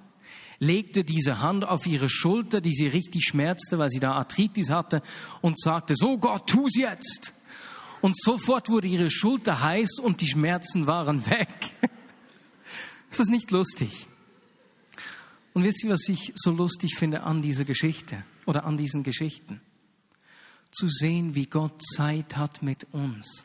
legte 0.61 1.05
diese 1.05 1.41
Hand 1.41 1.65
auf 1.65 1.87
ihre 1.87 2.09
Schulter, 2.09 2.61
die 2.61 2.73
sie 2.73 2.87
richtig 2.87 3.25
schmerzte, 3.25 3.79
weil 3.79 3.89
sie 3.89 3.99
da 3.99 4.13
Arthritis 4.13 4.71
hatte, 4.71 5.03
und 5.41 5.59
sagte, 5.59 5.95
so 5.97 6.19
Gott, 6.19 6.47
tu's 6.47 6.77
jetzt. 6.77 7.33
Und 8.03 8.17
sofort 8.17 8.69
wurde 8.69 8.87
ihre 8.87 9.11
Schulter 9.11 9.61
heiß 9.61 9.99
und 9.99 10.21
die 10.21 10.29
Schmerzen 10.29 10.87
waren 10.87 11.27
weg. 11.31 11.49
Das 13.09 13.21
ist 13.21 13.31
nicht 13.31 13.51
lustig. 13.51 14.07
Und 15.53 15.65
wisst 15.65 15.83
ihr, 15.83 15.91
was 15.91 16.09
ich 16.09 16.33
so 16.37 16.53
lustig 16.53 16.95
finde 16.97 17.23
an 17.23 17.43
dieser 17.43 17.65
Geschichte 17.65 18.25
oder 18.47 18.65
an 18.65 18.77
diesen 18.77 19.03
Geschichten? 19.03 19.61
Zu 20.71 20.89
sehen, 20.89 21.35
wie 21.35 21.47
Gott 21.47 21.83
Zeit 21.97 22.37
hat 22.37 22.63
mit 22.63 22.87
uns. 22.93 23.45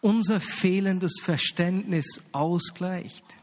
Unser 0.00 0.40
fehlendes 0.40 1.20
Verständnis 1.20 2.06
ausgleicht 2.32 3.37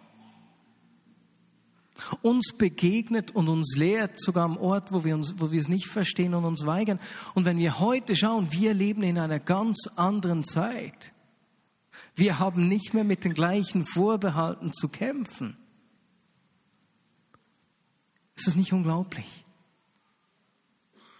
uns 2.22 2.54
begegnet 2.58 3.32
und 3.32 3.48
uns 3.48 3.76
lehrt, 3.76 4.20
sogar 4.20 4.46
am 4.46 4.58
Ort, 4.58 4.92
wo 4.92 5.04
wir, 5.04 5.16
uns, 5.16 5.36
wo 5.38 5.52
wir 5.52 5.60
es 5.60 5.70
nicht 5.70 5.88
verstehen 5.88 6.34
und 6.34 6.46
uns 6.46 6.66
weigern. 6.66 7.00
Und 7.34 7.46
wenn 7.46 7.58
wir 7.58 7.80
heute 7.80 8.16
schauen, 8.16 8.52
wir 8.52 8.74
leben 8.74 9.04
in 9.04 9.18
einer 9.18 9.40
ganz 9.40 9.90
anderen 9.96 10.44
Zeit. 10.44 11.14
Wir 12.16 12.40
haben 12.40 12.68
nicht 12.68 12.94
mehr 12.94 13.04
mit 13.04 13.24
den 13.24 13.34
gleichen 13.34 13.86
Vorbehalten 13.86 14.72
zu 14.74 14.88
kämpfen. 14.88 15.58
Ist 18.36 18.48
das 18.48 18.56
nicht 18.56 18.74
unglaublich? 18.74 19.46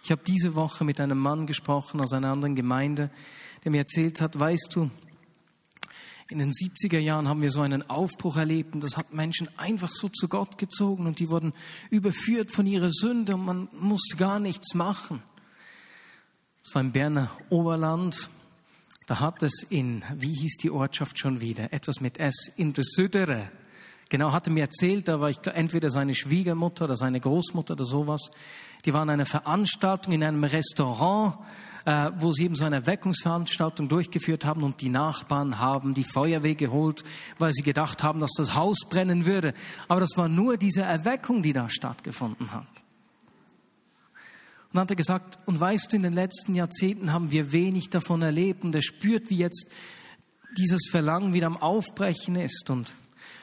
Ich 0.02 0.10
habe 0.10 0.22
diese 0.26 0.54
Woche 0.54 0.84
mit 0.84 1.00
einem 1.00 1.18
Mann 1.18 1.46
gesprochen 1.46 2.00
aus 2.00 2.12
einer 2.12 2.30
anderen 2.30 2.54
Gemeinde, 2.54 3.10
der 3.64 3.72
mir 3.72 3.78
erzählt 3.78 4.20
hat, 4.20 4.38
weißt 4.38 4.68
du, 4.74 4.90
in 6.28 6.38
den 6.38 6.50
70er 6.50 6.98
Jahren 6.98 7.28
haben 7.28 7.42
wir 7.42 7.50
so 7.50 7.60
einen 7.60 7.88
Aufbruch 7.88 8.36
erlebt 8.36 8.74
und 8.74 8.82
das 8.82 8.96
hat 8.96 9.12
Menschen 9.12 9.48
einfach 9.56 9.90
so 9.90 10.08
zu 10.08 10.28
Gott 10.28 10.58
gezogen 10.58 11.06
und 11.06 11.20
die 11.20 11.30
wurden 11.30 11.52
überführt 11.90 12.50
von 12.50 12.66
ihrer 12.66 12.90
Sünde 12.90 13.34
und 13.34 13.44
man 13.44 13.68
musste 13.72 14.16
gar 14.16 14.40
nichts 14.40 14.74
machen. 14.74 15.22
Das 16.64 16.74
war 16.74 16.82
im 16.82 16.92
Berner 16.92 17.30
Oberland. 17.48 18.28
Da 19.06 19.20
hat 19.20 19.44
es 19.44 19.62
in, 19.62 20.02
wie 20.16 20.34
hieß 20.34 20.56
die 20.56 20.70
Ortschaft 20.70 21.18
schon 21.18 21.40
wieder? 21.40 21.72
Etwas 21.72 22.00
mit 22.00 22.18
S, 22.18 22.50
in 22.56 22.72
der 22.72 22.82
Südere. 22.84 23.48
Genau, 24.08 24.32
hatte 24.32 24.50
mir 24.50 24.62
erzählt, 24.62 25.06
da 25.06 25.20
war 25.20 25.30
ich 25.30 25.38
entweder 25.46 25.90
seine 25.90 26.14
Schwiegermutter 26.14 26.86
oder 26.86 26.96
seine 26.96 27.20
Großmutter 27.20 27.74
oder 27.74 27.84
sowas. 27.84 28.30
Die 28.84 28.92
waren 28.92 29.10
eine 29.10 29.26
Veranstaltung 29.26 30.12
in 30.12 30.24
einem 30.24 30.42
Restaurant 30.42 31.38
äh, 31.86 32.10
wo 32.18 32.32
sie 32.32 32.44
eben 32.44 32.56
so 32.56 32.64
eine 32.64 32.76
Erweckungsveranstaltung 32.76 33.88
durchgeführt 33.88 34.44
haben 34.44 34.64
und 34.64 34.80
die 34.80 34.88
Nachbarn 34.88 35.60
haben 35.60 35.94
die 35.94 36.02
Feuerwehr 36.02 36.56
geholt, 36.56 37.04
weil 37.38 37.52
sie 37.52 37.62
gedacht 37.62 38.02
haben, 38.02 38.18
dass 38.18 38.32
das 38.36 38.54
Haus 38.54 38.78
brennen 38.90 39.24
würde. 39.24 39.54
Aber 39.86 40.00
das 40.00 40.16
war 40.16 40.28
nur 40.28 40.56
diese 40.56 40.82
Erweckung, 40.82 41.44
die 41.44 41.52
da 41.52 41.68
stattgefunden 41.68 42.52
hat. 42.52 42.66
Und 44.66 44.74
dann 44.74 44.82
hat 44.82 44.90
er 44.90 44.96
gesagt, 44.96 45.38
und 45.46 45.60
weißt 45.60 45.92
du, 45.92 45.96
in 45.96 46.02
den 46.02 46.14
letzten 46.14 46.56
Jahrzehnten 46.56 47.12
haben 47.12 47.30
wir 47.30 47.52
wenig 47.52 47.88
davon 47.88 48.20
erlebt 48.20 48.64
und 48.64 48.74
er 48.74 48.82
spürt, 48.82 49.30
wie 49.30 49.36
jetzt 49.36 49.68
dieses 50.58 50.88
Verlangen 50.90 51.34
wieder 51.34 51.46
am 51.46 51.56
Aufbrechen 51.56 52.34
ist 52.34 52.68
und 52.68 52.92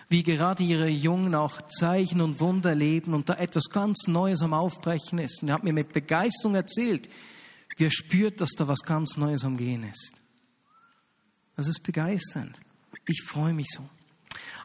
wie 0.09 0.21
gerade 0.21 0.63
ihre 0.63 0.89
Jungen 0.89 1.33
auch 1.33 1.61
Zeichen 1.61 2.19
und 2.19 2.41
Wunder 2.41 2.71
erleben 2.71 3.13
und 3.13 3.29
da 3.29 3.35
etwas 3.35 3.69
ganz 3.69 4.05
Neues 4.07 4.41
am 4.41 4.53
Aufbrechen 4.53 5.17
ist. 5.17 5.41
Und 5.41 5.47
er 5.47 5.55
hat 5.55 5.63
mir 5.63 5.71
mit 5.71 5.93
Begeisterung 5.93 6.55
erzählt, 6.55 7.07
wie 7.77 7.85
er 7.85 7.91
spürt, 7.91 8.41
dass 8.41 8.51
da 8.51 8.67
was 8.67 8.79
ganz 8.79 9.17
Neues 9.17 9.43
am 9.43 9.57
Gehen 9.57 9.83
ist. 9.83 10.13
Das 11.55 11.67
ist 11.67 11.83
begeisternd. 11.83 12.59
Ich 13.07 13.23
freue 13.23 13.53
mich 13.53 13.67
so. 13.69 13.87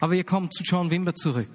Aber 0.01 0.13
wir 0.13 0.25
kommen 0.25 0.51
zu 0.51 0.63
John 0.63 0.91
Wimber 0.91 1.15
zurück. 1.15 1.51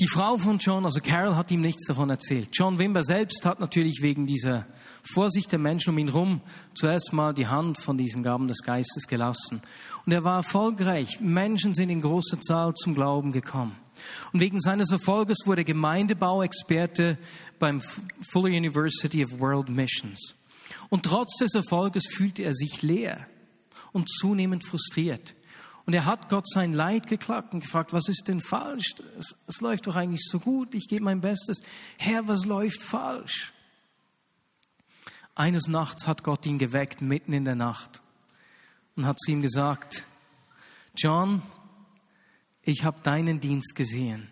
Die 0.00 0.06
Frau 0.06 0.38
von 0.38 0.58
John, 0.58 0.84
also 0.84 1.00
Carol, 1.00 1.34
hat 1.34 1.50
ihm 1.50 1.60
nichts 1.60 1.86
davon 1.88 2.08
erzählt. 2.08 2.50
John 2.52 2.78
Wimber 2.78 3.02
selbst 3.02 3.44
hat 3.44 3.58
natürlich 3.58 4.00
wegen 4.00 4.26
dieser 4.26 4.64
Vorsicht 5.02 5.50
der 5.50 5.58
Menschen 5.58 5.90
um 5.90 5.98
ihn 5.98 6.12
herum 6.12 6.40
zuerst 6.74 7.12
mal 7.12 7.34
die 7.34 7.48
Hand 7.48 7.82
von 7.82 7.98
diesen 7.98 8.22
Gaben 8.22 8.46
des 8.46 8.58
Geistes 8.58 9.08
gelassen. 9.08 9.60
Und 10.06 10.12
er 10.12 10.22
war 10.22 10.36
erfolgreich. 10.36 11.18
Menschen 11.20 11.74
sind 11.74 11.90
in 11.90 12.00
großer 12.00 12.40
Zahl 12.40 12.74
zum 12.74 12.94
Glauben 12.94 13.32
gekommen. 13.32 13.74
Und 14.32 14.40
wegen 14.40 14.60
seines 14.60 14.90
Erfolges 14.90 15.38
wurde 15.44 15.64
Gemeindebauexperte 15.64 17.18
beim 17.58 17.80
Fuller 18.30 18.48
University 18.48 19.24
of 19.24 19.38
World 19.40 19.68
Missions. 19.68 20.34
Und 20.88 21.04
trotz 21.04 21.36
des 21.38 21.54
Erfolges 21.54 22.06
fühlte 22.06 22.42
er 22.42 22.54
sich 22.54 22.82
leer 22.82 23.26
und 23.92 24.08
zunehmend 24.08 24.64
frustriert. 24.64 25.34
Und 25.86 25.94
er 25.94 26.04
hat 26.04 26.28
Gott 26.28 26.46
sein 26.46 26.74
Leid 26.74 27.06
geklagt 27.06 27.54
und 27.54 27.60
gefragt, 27.60 27.94
was 27.94 28.08
ist 28.08 28.28
denn 28.28 28.42
falsch? 28.42 28.94
Es, 29.18 29.34
es 29.46 29.60
läuft 29.62 29.86
doch 29.86 29.96
eigentlich 29.96 30.22
so 30.22 30.38
gut, 30.38 30.74
ich 30.74 30.86
gebe 30.86 31.04
mein 31.04 31.22
Bestes. 31.22 31.60
Herr, 31.96 32.28
was 32.28 32.44
läuft 32.44 32.82
falsch? 32.82 33.54
Eines 35.34 35.66
Nachts 35.68 36.06
hat 36.06 36.24
Gott 36.24 36.44
ihn 36.44 36.58
geweckt, 36.58 37.00
mitten 37.00 37.32
in 37.32 37.44
der 37.46 37.54
Nacht, 37.54 38.02
und 38.96 39.06
hat 39.06 39.18
zu 39.18 39.30
ihm 39.30 39.40
gesagt, 39.40 40.02
John, 40.94 41.42
ich 42.68 42.84
habe 42.84 43.00
deinen 43.00 43.40
Dienst 43.40 43.74
gesehen. 43.74 44.28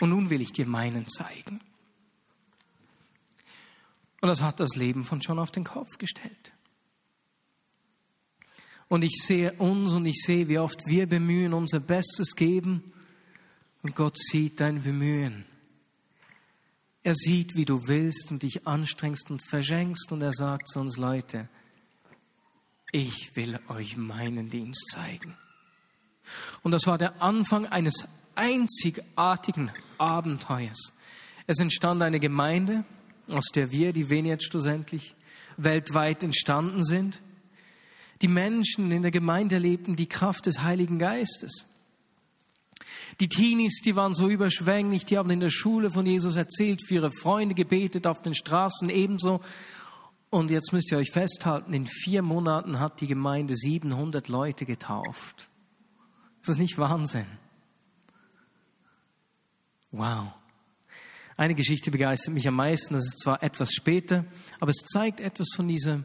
Und 0.00 0.08
nun 0.08 0.30
will 0.30 0.40
ich 0.40 0.50
dir 0.50 0.66
meinen 0.66 1.06
zeigen. 1.06 1.60
Und 4.22 4.28
das 4.28 4.40
hat 4.40 4.60
das 4.60 4.76
Leben 4.76 5.04
von 5.04 5.20
John 5.20 5.38
auf 5.38 5.50
den 5.50 5.64
Kopf 5.64 5.98
gestellt. 5.98 6.54
Und 8.88 9.04
ich 9.04 9.22
sehe 9.22 9.52
uns 9.52 9.92
und 9.92 10.06
ich 10.06 10.22
sehe, 10.24 10.48
wie 10.48 10.58
oft 10.58 10.86
wir 10.86 11.06
bemühen, 11.06 11.52
unser 11.52 11.80
Bestes 11.80 12.34
geben. 12.34 12.94
Und 13.82 13.94
Gott 13.94 14.16
sieht 14.16 14.58
dein 14.58 14.82
Bemühen. 14.82 15.44
Er 17.02 17.14
sieht, 17.14 17.56
wie 17.56 17.66
du 17.66 17.88
willst 17.88 18.30
und 18.30 18.42
dich 18.42 18.66
anstrengst 18.66 19.30
und 19.30 19.42
verschenkst. 19.46 20.12
Und 20.12 20.22
er 20.22 20.32
sagt 20.32 20.68
zu 20.68 20.80
uns 20.80 20.96
Leute, 20.96 21.50
ich 22.90 23.36
will 23.36 23.60
euch 23.68 23.98
meinen 23.98 24.48
Dienst 24.48 24.88
zeigen. 24.90 25.36
Und 26.62 26.72
das 26.72 26.86
war 26.86 26.98
der 26.98 27.22
Anfang 27.22 27.66
eines 27.66 28.04
einzigartigen 28.34 29.70
Abenteuers. 29.98 30.92
Es 31.46 31.58
entstand 31.58 32.02
eine 32.02 32.20
Gemeinde, 32.20 32.84
aus 33.30 33.46
der 33.54 33.70
wir, 33.70 33.92
die 33.92 34.08
Vineyard 34.08 34.42
schlussendlich, 34.42 35.14
weltweit 35.56 36.22
entstanden 36.22 36.84
sind. 36.84 37.20
Die 38.22 38.28
Menschen 38.28 38.90
in 38.92 39.02
der 39.02 39.10
Gemeinde 39.10 39.56
erlebten 39.56 39.96
die 39.96 40.08
Kraft 40.08 40.46
des 40.46 40.62
Heiligen 40.62 40.98
Geistes. 40.98 41.64
Die 43.18 43.28
Teenies, 43.28 43.82
die 43.82 43.96
waren 43.96 44.14
so 44.14 44.28
überschwänglich, 44.28 45.04
die 45.04 45.18
haben 45.18 45.30
in 45.30 45.40
der 45.40 45.50
Schule 45.50 45.90
von 45.90 46.06
Jesus 46.06 46.36
erzählt, 46.36 46.80
für 46.86 46.94
ihre 46.94 47.12
Freunde 47.12 47.54
gebetet, 47.54 48.06
auf 48.06 48.22
den 48.22 48.34
Straßen 48.34 48.88
ebenso. 48.88 49.40
Und 50.30 50.50
jetzt 50.50 50.72
müsst 50.72 50.92
ihr 50.92 50.98
euch 50.98 51.10
festhalten, 51.10 51.72
in 51.74 51.86
vier 51.86 52.22
Monaten 52.22 52.78
hat 52.78 53.00
die 53.00 53.08
Gemeinde 53.08 53.56
700 53.56 54.28
Leute 54.28 54.64
getauft. 54.64 55.49
Ist 56.40 56.48
das 56.48 56.56
nicht 56.56 56.78
Wahnsinn? 56.78 57.26
Wow. 59.90 60.32
Eine 61.36 61.54
Geschichte 61.54 61.90
begeistert 61.90 62.34
mich 62.34 62.46
am 62.46 62.54
meisten, 62.54 62.94
das 62.94 63.06
ist 63.06 63.20
zwar 63.20 63.42
etwas 63.42 63.72
später, 63.72 64.24
aber 64.60 64.70
es 64.70 64.84
zeigt 64.86 65.20
etwas 65.20 65.48
von 65.54 65.68
diesem 65.68 66.04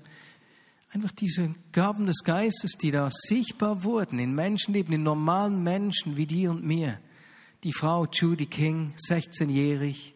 einfach 0.96 1.12
diese 1.12 1.54
Gaben 1.74 2.06
des 2.06 2.24
Geistes, 2.24 2.72
die 2.80 2.89
da 2.89 3.10
sichtbar 3.12 3.84
wurden 3.84 4.18
in 4.18 4.34
Menschenleben, 4.34 4.94
in 4.94 5.04
normalen 5.04 5.62
Menschen 5.62 6.15
wie 6.15 6.25
dir 6.25 6.51
und 6.51 6.63
mir. 6.63 7.00
Die 7.65 7.74
Frau 7.74 8.06
Judy 8.06 8.46
King, 8.46 8.94
16-jährig, 9.10 10.15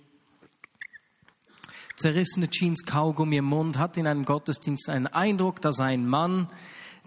zerrissene 1.98 2.50
Jeans, 2.50 2.84
Kaugummi 2.86 3.38
im 3.38 3.46
Mund, 3.46 3.78
hat 3.78 3.98
in 3.98 4.08
einem 4.08 4.24
Gottesdienst 4.24 4.88
einen 4.88 5.08
Eindruck, 5.08 5.62
dass 5.62 5.82
ein 5.82 6.08
Mann, 6.08 6.48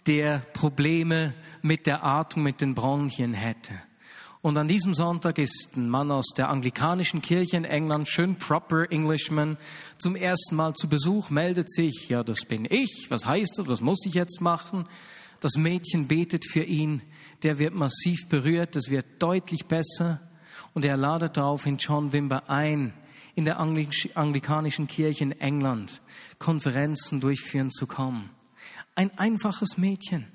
der 0.07 0.39
Probleme 0.53 1.35
mit 1.63 1.87
der 1.87 2.05
Atmung, 2.05 2.45
mit 2.45 2.61
den 2.61 2.75
Bronchien 2.75 3.35
hätte. 3.35 3.73
Und 4.43 4.57
an 4.57 4.67
diesem 4.67 4.93
Sonntag 4.93 5.39
ist 5.39 5.77
ein 5.77 5.89
Mann 5.89 6.11
aus 6.11 6.27
der 6.37 6.49
anglikanischen 6.49 7.23
Kirche 7.23 7.57
in 7.57 7.65
England, 7.65 8.09
schön 8.09 8.35
proper 8.35 8.91
Englishman, 8.91 9.57
zum 9.99 10.17
ersten 10.17 10.57
Mal 10.57 10.75
zu 10.75 10.89
Besuch, 10.89 11.31
meldet 11.31 11.71
sich, 11.71 12.09
ja, 12.09 12.25
das 12.25 12.41
bin 12.41 12.67
ich, 12.69 13.07
was 13.09 13.25
heißt 13.25 13.59
das, 13.59 13.69
was 13.69 13.81
muss 13.81 14.05
ich 14.05 14.15
jetzt 14.15 14.41
machen? 14.41 14.89
Das 15.39 15.57
Mädchen 15.57 16.09
betet 16.09 16.45
für 16.45 16.65
ihn, 16.65 17.03
der 17.45 17.61
wird 17.61 17.75
massiv 17.75 18.29
berührt, 18.29 18.75
das 18.75 18.91
wird 18.91 19.07
deutlich 19.21 19.67
besser 19.67 20.21
und 20.75 20.85
er 20.85 20.97
ladet 20.97 21.37
darauf 21.37 21.65
in 21.65 21.77
John 21.77 22.13
Wimber 22.13 22.51
ein, 22.51 22.93
in 23.37 23.45
der 23.45 23.61
anglikanischen 23.61 24.89
Kirche 24.89 25.23
in 25.23 25.41
England 25.41 26.01
Konferenzen 26.41 27.21
durchführen 27.21 27.71
zu 27.71 27.87
kommen. 27.87 28.31
Ein 28.95 29.17
einfaches 29.19 29.79
Mädchen. 29.79 30.27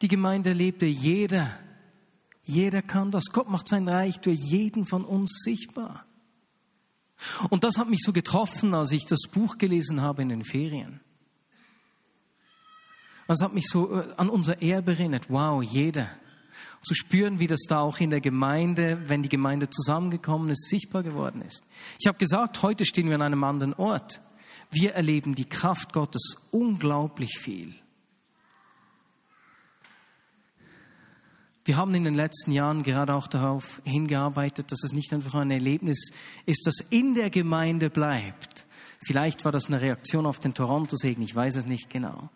Die 0.00 0.08
Gemeinde 0.08 0.52
lebte 0.52 0.86
jeder 0.86 1.50
jeder 2.44 2.82
kann 2.82 3.10
das. 3.10 3.26
Gott 3.32 3.48
macht 3.48 3.68
sein 3.68 3.88
Reich 3.88 4.18
durch 4.20 4.40
jeden 4.40 4.84
von 4.84 5.04
uns 5.04 5.40
sichtbar. 5.44 6.04
Und 7.50 7.62
das 7.62 7.78
hat 7.78 7.88
mich 7.88 8.00
so 8.02 8.12
getroffen, 8.12 8.74
als 8.74 8.90
ich 8.90 9.06
das 9.06 9.20
Buch 9.32 9.58
gelesen 9.58 10.00
habe 10.00 10.22
in 10.22 10.28
den 10.28 10.44
Ferien. 10.44 11.00
Das 13.28 13.40
hat 13.40 13.54
mich 13.54 13.66
so 13.68 14.00
äh, 14.00 14.12
an 14.16 14.28
unser 14.28 14.60
Erbe 14.60 14.92
erinnert. 14.92 15.30
Wow, 15.30 15.62
jeder. 15.62 16.08
Zu 16.82 16.94
spüren, 16.94 17.38
wie 17.38 17.46
das 17.46 17.60
da 17.68 17.80
auch 17.80 18.00
in 18.00 18.10
der 18.10 18.20
Gemeinde, 18.20 19.08
wenn 19.08 19.22
die 19.22 19.28
Gemeinde 19.28 19.70
zusammengekommen 19.70 20.50
ist, 20.50 20.68
sichtbar 20.68 21.04
geworden 21.04 21.40
ist. 21.42 21.62
Ich 22.00 22.08
habe 22.08 22.18
gesagt, 22.18 22.62
heute 22.62 22.84
stehen 22.84 23.06
wir 23.06 23.14
an 23.14 23.22
einem 23.22 23.44
anderen 23.44 23.72
Ort. 23.74 24.20
Wir 24.70 24.94
erleben 24.94 25.36
die 25.36 25.48
Kraft 25.48 25.92
Gottes 25.92 26.36
unglaublich 26.50 27.38
viel. 27.38 27.74
Wir 31.64 31.76
haben 31.76 31.94
in 31.94 32.02
den 32.02 32.14
letzten 32.14 32.50
Jahren 32.50 32.82
gerade 32.82 33.14
auch 33.14 33.28
darauf 33.28 33.80
hingearbeitet, 33.84 34.72
dass 34.72 34.82
es 34.82 34.92
nicht 34.92 35.12
einfach 35.12 35.34
ein 35.34 35.52
Erlebnis 35.52 36.10
ist, 36.44 36.66
das 36.66 36.80
in 36.90 37.14
der 37.14 37.30
Gemeinde 37.30 37.88
bleibt. 37.88 38.66
Vielleicht 39.06 39.44
war 39.44 39.52
das 39.52 39.66
eine 39.66 39.80
Reaktion 39.80 40.26
auf 40.26 40.40
den 40.40 40.54
Toronto-Segen, 40.54 41.22
ich 41.22 41.34
weiß 41.34 41.56
es 41.56 41.66
nicht 41.66 41.88
genau. 41.88 42.30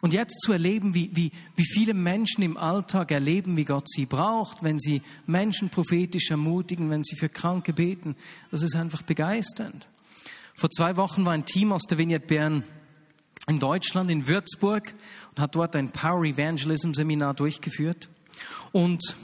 Und 0.00 0.12
jetzt 0.12 0.40
zu 0.40 0.52
erleben, 0.52 0.94
wie, 0.94 1.10
wie, 1.12 1.32
wie 1.56 1.64
viele 1.64 1.92
Menschen 1.92 2.42
im 2.42 2.56
Alltag 2.56 3.10
erleben, 3.10 3.56
wie 3.56 3.64
Gott 3.64 3.88
sie 3.88 4.06
braucht, 4.06 4.62
wenn 4.62 4.78
sie 4.78 5.02
Menschen 5.26 5.70
prophetisch 5.70 6.30
ermutigen, 6.30 6.90
wenn 6.90 7.02
sie 7.02 7.16
für 7.16 7.28
Kranke 7.28 7.72
beten, 7.72 8.14
das 8.50 8.62
ist 8.62 8.76
einfach 8.76 9.02
begeisternd. 9.02 9.88
Vor 10.54 10.70
zwei 10.70 10.96
Wochen 10.96 11.24
war 11.24 11.32
ein 11.32 11.44
Team 11.44 11.72
aus 11.72 11.82
der 11.82 11.98
Vineyard 11.98 12.26
Bern 12.26 12.62
in 13.48 13.58
Deutschland, 13.58 14.10
in 14.10 14.28
Würzburg, 14.28 14.94
und 15.30 15.40
hat 15.40 15.54
dort 15.54 15.74
ein 15.74 15.90
Power 15.90 16.24
Evangelism 16.24 16.92
Seminar 16.92 17.34
durchgeführt. 17.34 18.08
Und 18.72 19.14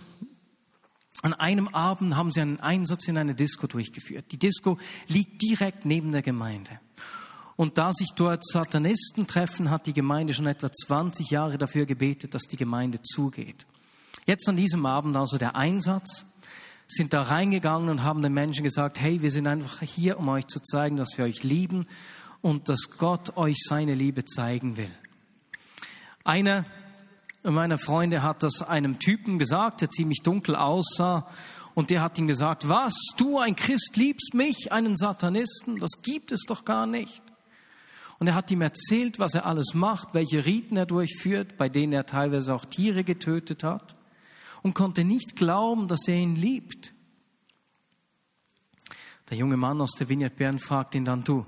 an 1.23 1.33
einem 1.33 1.69
Abend 1.69 2.17
haben 2.17 2.31
sie 2.31 2.41
einen 2.41 2.61
Einsatz 2.61 3.09
in 3.09 3.17
eine 3.17 3.35
Disco 3.35 3.67
durchgeführt. 3.67 4.27
Die 4.31 4.39
Disco 4.39 4.79
liegt 5.09 5.43
direkt 5.43 5.87
neben 5.87 6.13
der 6.13 6.23
Gemeinde. 6.23 6.81
Und 7.57 7.79
da 7.79 7.93
sich 7.93 8.11
dort 8.17 8.45
Satanisten 8.45 9.27
treffen, 9.27 9.71
hat 9.71 9.87
die 9.87 9.93
Gemeinde 9.93 10.35
schon 10.35 10.47
etwa 10.47 10.71
20 10.71 11.31
Jahre 11.31 11.57
dafür 11.57 11.87
gebetet, 11.87 12.35
dass 12.35 12.43
die 12.43 12.57
Gemeinde 12.57 13.01
zugeht. 13.01 13.65
Jetzt 14.27 14.49
an 14.49 14.57
diesem 14.57 14.85
Abend 14.87 15.17
also 15.17 15.39
der 15.39 15.55
Einsatz, 15.55 16.25
sind 16.87 17.13
da 17.13 17.23
reingegangen 17.23 17.89
und 17.89 18.03
haben 18.03 18.23
den 18.23 18.35
Menschen 18.35 18.63
gesagt, 18.63 19.01
hey, 19.01 19.23
wir 19.23 19.31
sind 19.31 19.47
einfach 19.47 19.81
hier, 19.81 20.19
um 20.19 20.29
euch 20.29 20.47
zu 20.47 20.61
zeigen, 20.61 20.97
dass 20.97 21.17
wir 21.17 21.25
euch 21.25 21.43
lieben 21.43 21.87
und 22.43 22.69
dass 22.69 22.99
Gott 22.99 23.37
euch 23.37 23.57
seine 23.67 23.95
Liebe 23.95 24.25
zeigen 24.25 24.77
will. 24.77 24.91
Einer 26.25 26.65
meiner 27.53 27.77
Freunde 27.77 28.23
hat 28.23 28.43
das 28.43 28.63
einem 28.63 28.99
Typen 28.99 29.39
gesagt, 29.39 29.83
der 29.83 29.91
ziemlich 29.91 30.23
dunkel 30.23 30.57
aussah. 30.57 31.27
Und 31.75 31.91
der 31.91 32.01
hat 32.01 32.19
ihm 32.19 32.27
gesagt, 32.27 32.69
was, 32.69 32.95
du 33.17 33.39
ein 33.39 33.55
Christ 33.55 33.97
liebst 33.97 34.33
mich, 34.33 34.73
einen 34.73 34.97
Satanisten? 34.97 35.79
Das 35.79 35.91
gibt 36.03 36.33
es 36.33 36.45
doch 36.47 36.65
gar 36.65 36.87
nicht. 36.87 37.23
Und 38.19 38.29
er 38.29 38.35
hat 38.35 38.51
ihm 38.51 38.63
erzählt, 38.63 39.19
was 39.19 39.35
er 39.35 39.45
alles 39.45 39.75
macht, 39.75 40.15
welche 40.15 40.47
Riten 40.47 40.77
er 40.77 40.87
durchführt, 40.87 41.59
bei 41.59 41.69
denen 41.69 41.93
er 41.93 42.07
teilweise 42.07 42.55
auch 42.55 42.65
Tiere 42.65 43.05
getötet 43.05 43.63
hat. 43.65 43.95
Und 44.63 44.75
konnte 44.75 45.05
nicht 45.05 45.37
glauben, 45.37 45.89
dass 45.89 46.09
er 46.09 46.15
ihn 46.15 46.37
liebt. 46.37 46.95
Der 49.29 49.37
junge 49.37 49.59
Mann 49.59 49.81
aus 49.83 49.93
der 49.93 50.09
Vineyard 50.09 50.37
Bern 50.37 50.59
fragt 50.59 50.95
ihn 50.95 51.05
dann, 51.05 51.25
du, 51.25 51.45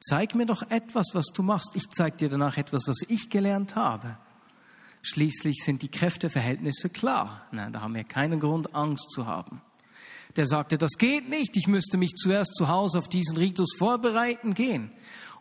zeig 0.00 0.34
mir 0.34 0.44
doch 0.44 0.62
etwas, 0.70 1.06
was 1.14 1.26
du 1.26 1.42
machst. 1.42 1.70
Ich 1.74 1.88
zeig 1.88 2.18
dir 2.18 2.28
danach 2.28 2.58
etwas, 2.58 2.82
was 2.86 2.98
ich 3.08 3.30
gelernt 3.30 3.76
habe. 3.76 4.18
Schließlich 5.02 5.62
sind 5.64 5.82
die 5.82 5.88
Kräfteverhältnisse 5.88 6.90
klar. 6.90 7.46
Na, 7.52 7.70
da 7.70 7.80
haben 7.80 7.94
wir 7.94 8.04
keinen 8.04 8.40
Grund, 8.40 8.74
Angst 8.74 9.10
zu 9.10 9.26
haben. 9.26 9.62
Der 10.36 10.46
sagte, 10.46 10.78
das 10.78 10.92
geht 10.92 11.28
nicht, 11.28 11.56
ich 11.56 11.66
müsste 11.66 11.96
mich 11.96 12.12
zuerst 12.14 12.54
zu 12.54 12.68
Hause 12.68 12.98
auf 12.98 13.08
diesen 13.08 13.36
Ritus 13.36 13.74
vorbereiten 13.76 14.54
gehen. 14.54 14.92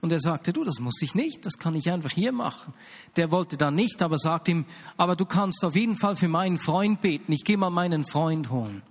Und 0.02 0.12
er 0.12 0.20
sagte, 0.20 0.54
du, 0.54 0.64
das 0.64 0.80
muss 0.80 1.02
ich 1.02 1.14
nicht, 1.14 1.46
das 1.46 1.58
kann 1.58 1.76
ich 1.76 1.92
einfach 1.92 2.12
hier 2.12 2.32
machen. 2.32 2.74
Der 3.18 3.32
wollte 3.32 3.58
dann 3.58 3.76
nicht, 3.76 4.02
aber 4.02 4.18
sagte 4.18 4.52
ihm, 4.52 4.66
aber 4.98 5.16
du 5.16 5.26
kannst 5.26 5.64
auf 5.64 5.76
jeden 5.76 5.98
Fall 5.98 6.16
für 6.16 6.30
meinen 6.30 6.58
Freund 6.58 7.02
beten, 7.02 7.34
ich 7.34 7.44
gehe 7.44 7.58
mal 7.58 7.70
meinen 7.70 8.06
Freund 8.06 8.50
holen. 8.50 8.82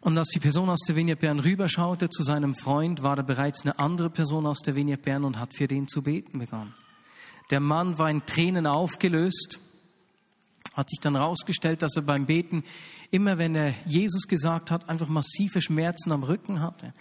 Und 0.00 0.16
als 0.16 0.28
die 0.28 0.38
Person 0.38 0.70
aus 0.70 0.80
der 0.88 0.94
Bern 1.16 1.40
rüberschaute 1.40 2.08
zu 2.08 2.22
seinem 2.22 2.54
Freund, 2.54 3.02
war 3.02 3.16
da 3.16 3.22
bereits 3.22 3.62
eine 3.62 3.78
andere 3.78 4.08
Person 4.08 4.46
aus 4.46 4.60
der 4.60 4.72
Bern 4.72 5.24
und 5.24 5.38
hat 5.38 5.54
für 5.54 5.68
den 5.68 5.88
zu 5.88 6.02
beten 6.02 6.38
begonnen. 6.38 6.72
Der 7.50 7.60
Mann 7.60 7.98
war 7.98 8.10
in 8.10 8.24
Tränen 8.26 8.66
aufgelöst, 8.66 9.58
hat 10.74 10.88
sich 10.88 11.00
dann 11.00 11.16
herausgestellt, 11.16 11.82
dass 11.82 11.96
er 11.96 12.02
beim 12.02 12.26
Beten 12.26 12.64
immer, 13.10 13.38
wenn 13.38 13.54
er 13.54 13.74
Jesus 13.86 14.28
gesagt 14.28 14.70
hat, 14.70 14.88
einfach 14.88 15.08
massive 15.08 15.60
Schmerzen 15.60 16.12
am 16.12 16.22
Rücken 16.22 16.60
hatte. 16.60 16.94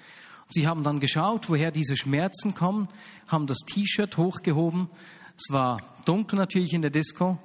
Sie 0.48 0.68
haben 0.68 0.84
dann 0.84 1.00
geschaut, 1.00 1.50
woher 1.50 1.72
diese 1.72 1.96
Schmerzen 1.96 2.56
kommen, 2.56 2.90
haben 3.28 3.46
das 3.46 3.60
T-Shirt 3.60 4.18
hochgehoben. 4.18 4.90
Es 5.38 5.54
war 5.54 5.78
dunkel 6.06 6.40
natürlich 6.40 6.74
in 6.74 6.82
der 6.82 6.90
Disco 6.90 7.38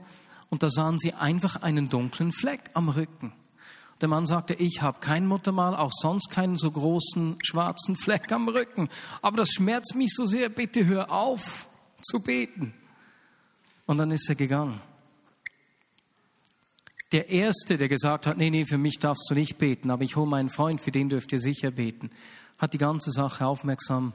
und 0.49 0.63
da 0.63 0.71
sahen 0.71 0.99
sie 0.99 1.13
einfach 1.13 1.57
einen 1.57 1.91
dunklen 1.91 2.33
Fleck 2.33 2.71
am 2.73 2.89
Rücken. 2.89 3.35
Der 4.01 4.09
Mann 4.09 4.25
sagte, 4.25 4.55
ich 4.55 4.81
habe 4.81 5.01
kein 5.01 5.27
Muttermal, 5.27 5.77
auch 5.77 5.93
sonst 5.93 6.31
keinen 6.31 6.57
so 6.57 6.71
großen 6.71 7.37
schwarzen 7.45 7.97
Fleck 7.97 8.33
am 8.33 8.49
Rücken. 8.49 8.89
Aber 9.21 9.37
das 9.37 9.51
schmerzt 9.51 9.95
mich 9.95 10.13
so 10.15 10.25
sehr, 10.25 10.49
bitte 10.49 10.87
hör 10.87 11.13
auf 11.13 11.69
zu 12.01 12.21
beten. 12.21 12.75
Und 13.87 13.99
dann 13.99 14.11
ist 14.11 14.29
er 14.29 14.35
gegangen. 14.35 14.81
Der 17.13 17.29
Erste, 17.29 17.77
der 17.77 17.89
gesagt 17.89 18.27
hat, 18.27 18.39
nee, 18.39 18.51
nee, 18.51 18.65
für 18.65 18.79
mich 18.79 18.99
darfst 18.99 19.27
du 19.31 19.35
nicht 19.35 19.59
beten, 19.59 19.91
aber 19.91 20.03
ich 20.03 20.17
hole 20.17 20.27
meinen 20.27 20.49
Freund, 20.49 20.81
für 20.81 20.91
den 20.91 21.09
dürft 21.09 21.33
ihr 21.33 21.39
sicher 21.39 21.71
beten, 21.71 22.11
hat 22.59 22.73
die 22.73 22.79
ganze 22.79 23.11
Sache 23.11 23.47
aufmerksam 23.47 24.13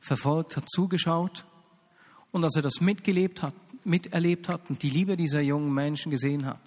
verfolgt, 0.00 0.56
hat 0.56 0.68
zugeschaut. 0.68 1.44
Und 2.32 2.42
als 2.42 2.56
er 2.56 2.62
das 2.62 2.80
mitgelebt 2.80 3.42
hat, 3.42 3.54
miterlebt 3.84 4.48
hat 4.48 4.68
und 4.68 4.82
die 4.82 4.90
Liebe 4.90 5.16
dieser 5.16 5.40
jungen 5.40 5.72
Menschen 5.72 6.10
gesehen 6.10 6.46
hat, 6.46 6.60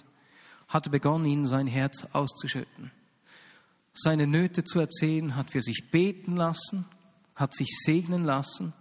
hat 0.68 0.88
er 0.88 0.92
begonnen, 0.92 1.26
ihnen 1.26 1.46
sein 1.46 1.68
Herz 1.68 2.06
auszuschütten. 2.14 2.92
Seine 3.94 4.26
Nöte 4.26 4.64
zu 4.64 4.80
erzählen, 4.80 5.36
hat 5.36 5.52
für 5.52 5.62
sich 5.62 5.92
beten 5.92 6.36
lassen, 6.36 6.86
hat 7.36 7.54
sich 7.54 7.70
segnen 7.84 8.24
lassen 8.24 8.74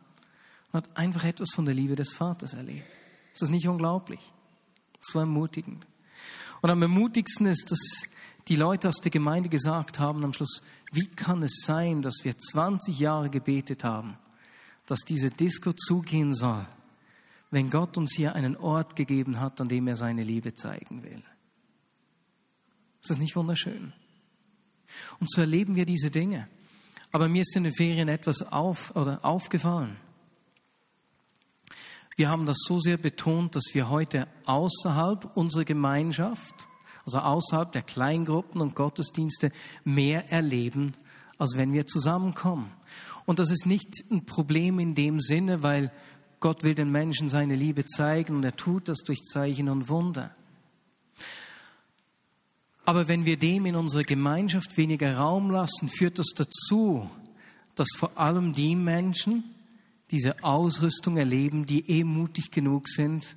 und 0.73 0.77
hat 0.77 0.97
einfach 0.97 1.25
etwas 1.25 1.51
von 1.55 1.65
der 1.65 1.75
Liebe 1.75 1.97
des 1.97 2.13
Vaters 2.13 2.55
erlebt. 2.55 3.02
Ist 3.33 3.43
das 3.43 3.51
nicht 3.51 3.69
unglaublich? 3.69 4.33
So 5.01 5.19
ermutigend. 5.19 5.87
Und 6.61 6.71
am 6.71 6.83
ermutigsten 6.83 7.47
ist, 7.47 7.71
dass 7.71 7.81
die 8.49 8.57
Leute 8.57 8.89
aus 8.89 8.97
der 8.97 9.11
Gemeinde 9.11 9.49
gesagt 9.49 9.99
haben 9.99 10.25
am 10.25 10.33
Schluss, 10.33 10.63
wie 10.93 11.07
kann 11.07 11.43
es 11.43 11.63
sein, 11.65 12.03
dass 12.03 12.17
wir 12.23 12.37
20 12.37 12.99
Jahre 12.99 13.31
gebetet 13.31 13.85
haben, 13.85 14.19
dass 14.87 15.01
diese 15.01 15.31
Disco 15.31 15.73
zugehen 15.73 16.35
soll, 16.35 16.67
wenn 17.51 17.71
Gott 17.71 17.97
uns 17.97 18.15
hier 18.15 18.35
einen 18.35 18.57
Ort 18.57 18.97
gegeben 18.97 19.41
hat, 19.41 19.61
an 19.61 19.69
dem 19.69 19.89
er 19.89 19.97
seine 19.97 20.23
Liebe 20.23 20.55
zeigen 20.55 21.03
will? 21.03 21.23
Ist 23.01 23.11
das 23.11 23.19
nicht 23.19 23.37
wunderschön? 23.37 23.93
Und 25.19 25.31
so 25.31 25.41
erleben 25.41 25.77
wir 25.77 25.87
diese 25.87 26.11
Dinge. 26.11 26.49
Aber 27.11 27.29
mir 27.29 27.43
ist 27.43 27.57
in 27.57 27.65
den 27.65 27.75
Ferien 27.75 28.09
etwas 28.09 28.43
auf, 28.53 28.95
oder 28.97 29.25
aufgefallen. 29.25 29.97
Wir 32.17 32.29
haben 32.29 32.47
das 32.47 32.59
so 32.67 32.79
sehr 32.79 32.99
betont, 32.99 33.57
dass 33.57 33.65
wir 33.73 33.89
heute 33.89 34.29
außerhalb 34.47 35.37
unserer 35.37 35.65
Gemeinschaft, 35.65 36.67
also 37.07 37.19
außerhalb 37.19 37.73
der 37.73 37.83
Kleingruppen 37.83 38.61
und 38.61 38.75
Gottesdienste, 38.75 39.51
mehr 39.85 40.31
erleben, 40.31 40.95
als 41.39 41.57
wenn 41.57 41.73
wir 41.73 41.87
zusammenkommen. 41.87 42.71
Und 43.25 43.39
das 43.39 43.51
ist 43.51 43.67
nicht 43.67 43.89
ein 44.11 44.27
Problem 44.27 44.79
in 44.79 44.95
dem 44.95 45.21
Sinne, 45.21 45.63
weil 45.63 45.91
Gott 46.41 46.65
will 46.65 46.75
den 46.75 46.91
Menschen 46.91 47.29
seine 47.29 47.55
Liebe 47.55 47.85
zeigen 47.85 48.37
und 48.37 48.45
er 48.45 48.57
tut 48.57 48.89
das 48.89 48.99
durch 48.99 49.23
Zeichen 49.23 49.69
und 49.69 49.89
Wunder. 49.89 50.35
Aber 52.85 53.07
wenn 53.07 53.25
wir 53.25 53.39
dem 53.39 53.65
in 53.65 53.77
unserer 53.77 54.03
Gemeinschaft 54.03 54.77
weniger 54.77 55.17
Raum 55.17 55.51
lassen, 55.51 55.89
führt 55.89 56.19
das 56.19 56.29
dazu, 56.35 57.09
dass 57.77 57.89
vor 57.97 58.19
allem 58.19 58.55
die 58.55 58.75
Menschen 58.75 59.45
diese 60.13 60.45
Ausrüstung 60.45 61.17
erleben, 61.17 61.67
die 61.67 61.91
eh 61.91 62.05
mutig 62.05 62.51
genug 62.51 62.89
sind, 62.89 63.35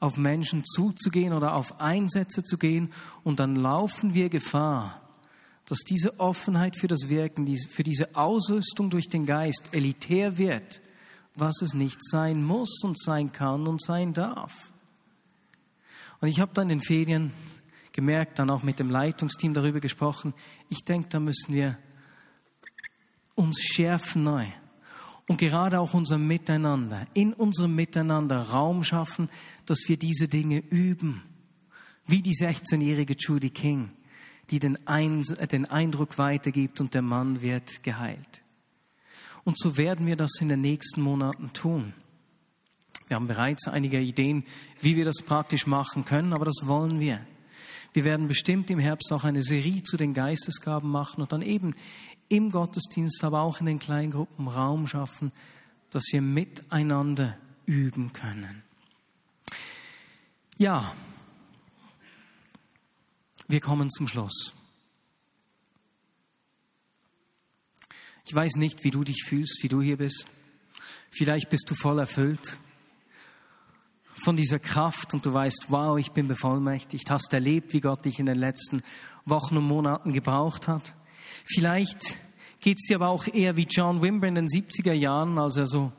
auf 0.00 0.16
Menschen 0.16 0.64
zuzugehen 0.64 1.32
oder 1.32 1.54
auf 1.54 1.80
Einsätze 1.80 2.42
zu 2.42 2.58
gehen. 2.58 2.92
Und 3.24 3.40
dann 3.40 3.56
laufen 3.56 4.14
wir 4.14 4.28
Gefahr, 4.28 5.00
dass 5.64 5.78
diese 5.80 6.20
Offenheit 6.20 6.76
für 6.76 6.88
das 6.88 7.08
Wirken, 7.08 7.46
für 7.56 7.82
diese 7.82 8.14
Ausrüstung 8.16 8.90
durch 8.90 9.08
den 9.08 9.26
Geist 9.26 9.70
elitär 9.72 10.38
wird, 10.38 10.80
was 11.34 11.62
es 11.62 11.74
nicht 11.74 12.02
sein 12.04 12.44
muss 12.44 12.82
und 12.82 12.98
sein 13.00 13.32
kann 13.32 13.66
und 13.66 13.82
sein 13.82 14.12
darf. 14.12 14.72
Und 16.20 16.28
ich 16.28 16.40
habe 16.40 16.52
dann 16.52 16.70
in 16.70 16.78
den 16.78 16.84
Ferien 16.84 17.32
gemerkt, 17.92 18.38
dann 18.38 18.50
auch 18.50 18.62
mit 18.62 18.78
dem 18.78 18.90
Leitungsteam 18.90 19.54
darüber 19.54 19.80
gesprochen. 19.80 20.34
Ich 20.68 20.84
denke, 20.84 21.08
da 21.08 21.20
müssen 21.20 21.54
wir 21.54 21.78
uns 23.34 23.60
schärfen 23.60 24.24
neu. 24.24 24.46
Und 25.28 25.36
gerade 25.36 25.78
auch 25.78 25.92
unser 25.92 26.16
Miteinander, 26.16 27.06
in 27.12 27.34
unserem 27.34 27.74
Miteinander 27.74 28.40
Raum 28.40 28.82
schaffen, 28.82 29.28
dass 29.66 29.80
wir 29.86 29.98
diese 29.98 30.26
Dinge 30.26 30.58
üben. 30.70 31.22
Wie 32.06 32.22
die 32.22 32.32
16-jährige 32.32 33.14
Judy 33.16 33.50
King, 33.50 33.90
die 34.50 34.58
den, 34.58 34.88
Ein 34.88 35.22
den 35.52 35.66
Eindruck 35.66 36.16
weitergibt 36.16 36.80
und 36.80 36.94
der 36.94 37.02
Mann 37.02 37.42
wird 37.42 37.82
geheilt. 37.82 38.42
Und 39.44 39.58
so 39.58 39.76
werden 39.76 40.06
wir 40.06 40.16
das 40.16 40.32
in 40.40 40.48
den 40.48 40.62
nächsten 40.62 41.02
Monaten 41.02 41.52
tun. 41.52 41.92
Wir 43.06 43.16
haben 43.16 43.26
bereits 43.26 43.68
einige 43.68 44.00
Ideen, 44.00 44.44
wie 44.80 44.96
wir 44.96 45.04
das 45.04 45.22
praktisch 45.22 45.66
machen 45.66 46.06
können, 46.06 46.32
aber 46.32 46.46
das 46.46 46.60
wollen 46.62 47.00
wir. 47.00 47.20
Wir 47.92 48.04
werden 48.04 48.28
bestimmt 48.28 48.70
im 48.70 48.78
Herbst 48.78 49.12
auch 49.12 49.24
eine 49.24 49.42
Serie 49.42 49.82
zu 49.82 49.96
den 49.98 50.14
Geistesgaben 50.14 50.90
machen 50.90 51.20
und 51.20 51.32
dann 51.32 51.42
eben 51.42 51.74
im 52.28 52.50
Gottesdienst, 52.50 53.24
aber 53.24 53.40
auch 53.40 53.60
in 53.60 53.66
den 53.66 53.78
Kleingruppen 53.78 54.48
Raum 54.48 54.86
schaffen, 54.86 55.32
dass 55.90 56.04
wir 56.10 56.22
miteinander 56.22 57.38
üben 57.66 58.12
können. 58.12 58.62
Ja, 60.56 60.92
wir 63.46 63.60
kommen 63.60 63.90
zum 63.90 64.08
Schluss. 64.08 64.52
Ich 68.26 68.34
weiß 68.34 68.56
nicht, 68.56 68.84
wie 68.84 68.90
du 68.90 69.04
dich 69.04 69.24
fühlst, 69.24 69.62
wie 69.62 69.68
du 69.68 69.80
hier 69.80 69.96
bist. 69.96 70.26
Vielleicht 71.10 71.48
bist 71.48 71.70
du 71.70 71.74
voll 71.74 71.98
erfüllt 71.98 72.58
von 74.22 74.36
dieser 74.36 74.58
Kraft 74.58 75.14
und 75.14 75.24
du 75.24 75.32
weißt, 75.32 75.66
wow, 75.68 75.96
ich 75.98 76.10
bin 76.12 76.28
bevollmächtigt, 76.28 77.10
hast 77.10 77.32
erlebt, 77.32 77.72
wie 77.72 77.80
Gott 77.80 78.04
dich 78.04 78.18
in 78.18 78.26
den 78.26 78.36
letzten 78.36 78.82
Wochen 79.24 79.56
und 79.56 79.64
Monaten 79.64 80.12
gebraucht 80.12 80.68
hat. 80.68 80.92
Vielleicht 81.54 81.98
geht 82.60 82.78
es 82.78 82.86
dir 82.86 82.96
aber 82.96 83.08
auch 83.08 83.26
eher 83.26 83.56
wie 83.56 83.66
John 83.68 84.02
Wimber 84.02 84.28
in 84.28 84.34
den 84.34 84.46
70er 84.46 84.92
Jahren, 84.92 85.38
als 85.38 85.56
er 85.56 85.66
so 85.66 85.92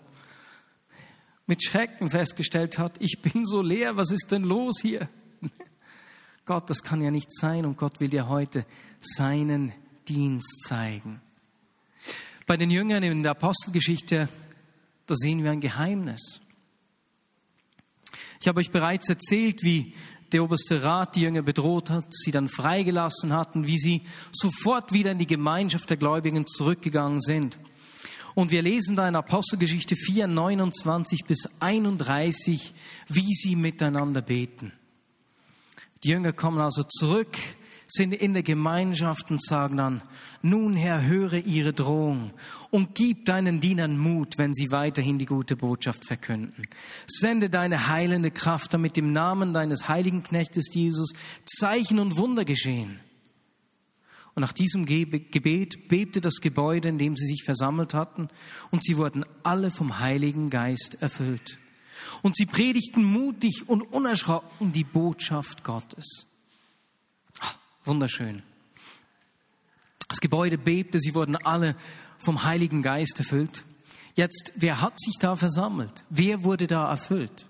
mit 1.47 1.63
Schrecken 1.63 2.12
festgestellt 2.12 2.77
hat, 2.77 2.97
ich 2.99 3.21
bin 3.23 3.43
so 3.43 3.63
leer, 3.63 3.97
was 3.97 4.12
ist 4.12 4.31
denn 4.31 4.43
los 4.43 4.81
hier? 4.83 5.09
Gott, 6.45 6.69
das 6.69 6.83
kann 6.83 7.01
ja 7.01 7.09
nicht 7.09 7.31
sein 7.31 7.65
und 7.65 7.75
Gott 7.75 7.99
will 7.99 8.09
dir 8.09 8.29
heute 8.29 8.67
seinen 9.01 9.73
Dienst 10.07 10.65
zeigen. 10.67 11.19
Bei 12.45 12.55
den 12.55 12.69
Jüngern 12.69 13.01
in 13.01 13.23
der 13.23 13.31
Apostelgeschichte, 13.31 14.29
da 15.07 15.15
sehen 15.15 15.43
wir 15.43 15.49
ein 15.49 15.59
Geheimnis. 15.59 16.39
Ich 18.39 18.47
habe 18.47 18.59
euch 18.59 18.69
bereits 18.69 19.09
erzählt, 19.09 19.63
wie 19.63 19.95
der 20.31 20.43
oberste 20.43 20.83
Rat 20.83 21.15
die 21.15 21.21
Jünger 21.21 21.41
bedroht 21.41 21.89
hat, 21.89 22.05
sie 22.09 22.31
dann 22.31 22.49
freigelassen 22.49 23.33
hatten, 23.33 23.67
wie 23.67 23.77
sie 23.77 24.01
sofort 24.31 24.93
wieder 24.93 25.11
in 25.11 25.17
die 25.17 25.27
Gemeinschaft 25.27 25.89
der 25.89 25.97
Gläubigen 25.97 26.45
zurückgegangen 26.45 27.21
sind. 27.21 27.57
Und 28.35 28.51
wir 28.51 28.61
lesen 28.61 28.95
da 28.95 29.07
in 29.07 29.15
Apostelgeschichte 29.15 29.95
4, 29.95 30.27
29 30.27 31.25
bis 31.25 31.49
31, 31.59 32.73
wie 33.07 33.33
sie 33.33 33.55
miteinander 33.55 34.21
beten. 34.21 34.71
Die 36.03 36.09
Jünger 36.09 36.31
kommen 36.31 36.59
also 36.59 36.83
zurück 36.83 37.37
sind 37.91 38.13
in 38.13 38.34
der 38.34 38.43
Gemeinschaft 38.43 39.32
und 39.32 39.43
sagen 39.43 39.78
dann, 39.78 40.02
nun 40.41 40.75
Herr, 40.75 41.06
höre 41.06 41.34
ihre 41.34 41.73
Drohung 41.73 42.32
und 42.69 42.93
gib 42.93 43.25
deinen 43.25 43.60
Dienern 43.60 43.97
Mut, 43.97 44.38
wenn 44.38 44.54
sie 44.54 44.71
weiterhin 44.71 45.17
die 45.17 45.25
gute 45.25 45.56
Botschaft 45.56 46.06
verkünden. 46.06 46.63
Sende 47.08 47.49
deine 47.49 47.88
heilende 47.88 48.30
Kraft, 48.30 48.73
damit 48.73 48.97
im 48.97 49.12
Namen 49.12 49.54
deines 49.54 49.89
heiligen 49.89 50.21
Knechtes 50.21 50.69
Jesus 50.71 51.12
Zeichen 51.45 51.99
und 51.99 52.15
Wunder 52.15 52.45
geschehen. 52.45 52.99
Und 54.36 54.41
nach 54.41 54.54
diesem 54.54 54.86
Gebet 54.86 55.89
bebte 55.89 56.21
das 56.21 56.36
Gebäude, 56.36 56.89
in 56.89 56.99
dem 56.99 57.17
sie 57.17 57.25
sich 57.25 57.43
versammelt 57.43 57.95
hatten, 57.95 58.30
und 58.69 58.84
sie 58.84 58.97
wurden 58.97 59.25
alle 59.43 59.71
vom 59.71 59.99
Heiligen 59.99 60.52
Geist 60.52 61.02
erfüllt. 61.02 61.58
Und 62.21 62.36
sie 62.36 62.45
predigten 62.45 63.04
mutig 63.04 63.67
und 63.67 63.82
unerschrocken 63.82 64.71
die 64.71 64.84
Botschaft 64.84 65.63
Gottes. 65.63 66.28
Wunderschön. 67.89 68.43
Das 70.08 70.19
Gebäude 70.19 70.60
bebte, 70.60 70.99
sie 70.99 71.15
wurden 71.15 71.36
alle 71.36 71.75
vom 72.19 72.43
Heiligen 72.43 72.84
Geist 72.84 73.17
erfüllt. 73.17 73.63
Jetzt, 74.13 74.52
wer 74.56 74.80
hat 74.80 74.99
sich 74.99 75.15
da 75.19 75.36
versammelt? 75.36 76.04
Wer 76.12 76.43
wurde 76.43 76.67
da 76.67 76.88
erfüllt? 76.88 77.47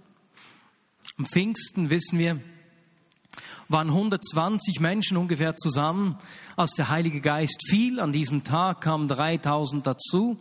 Am 1.18 1.26
Pfingsten 1.26 1.90
wissen 1.90 2.18
wir, 2.18 2.40
waren 3.68 3.90
120 3.90 4.80
Menschen 4.80 5.18
ungefähr 5.18 5.58
zusammen, 5.58 6.18
als 6.56 6.72
der 6.72 6.88
Heilige 6.88 7.20
Geist 7.20 7.62
fiel. 7.70 8.00
An 8.00 8.14
diesem 8.14 8.46
Tag 8.46 8.80
kamen 8.80 9.10
3000 9.10 9.86
dazu. 9.86 10.40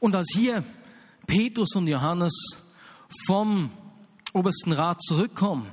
Und 0.00 0.14
als 0.14 0.28
hier 0.34 0.62
Petrus 1.26 1.74
und 1.74 1.86
Johannes 1.86 2.34
vom 3.26 3.70
obersten 4.34 4.72
Rat 4.72 5.00
zurückkommen, 5.00 5.72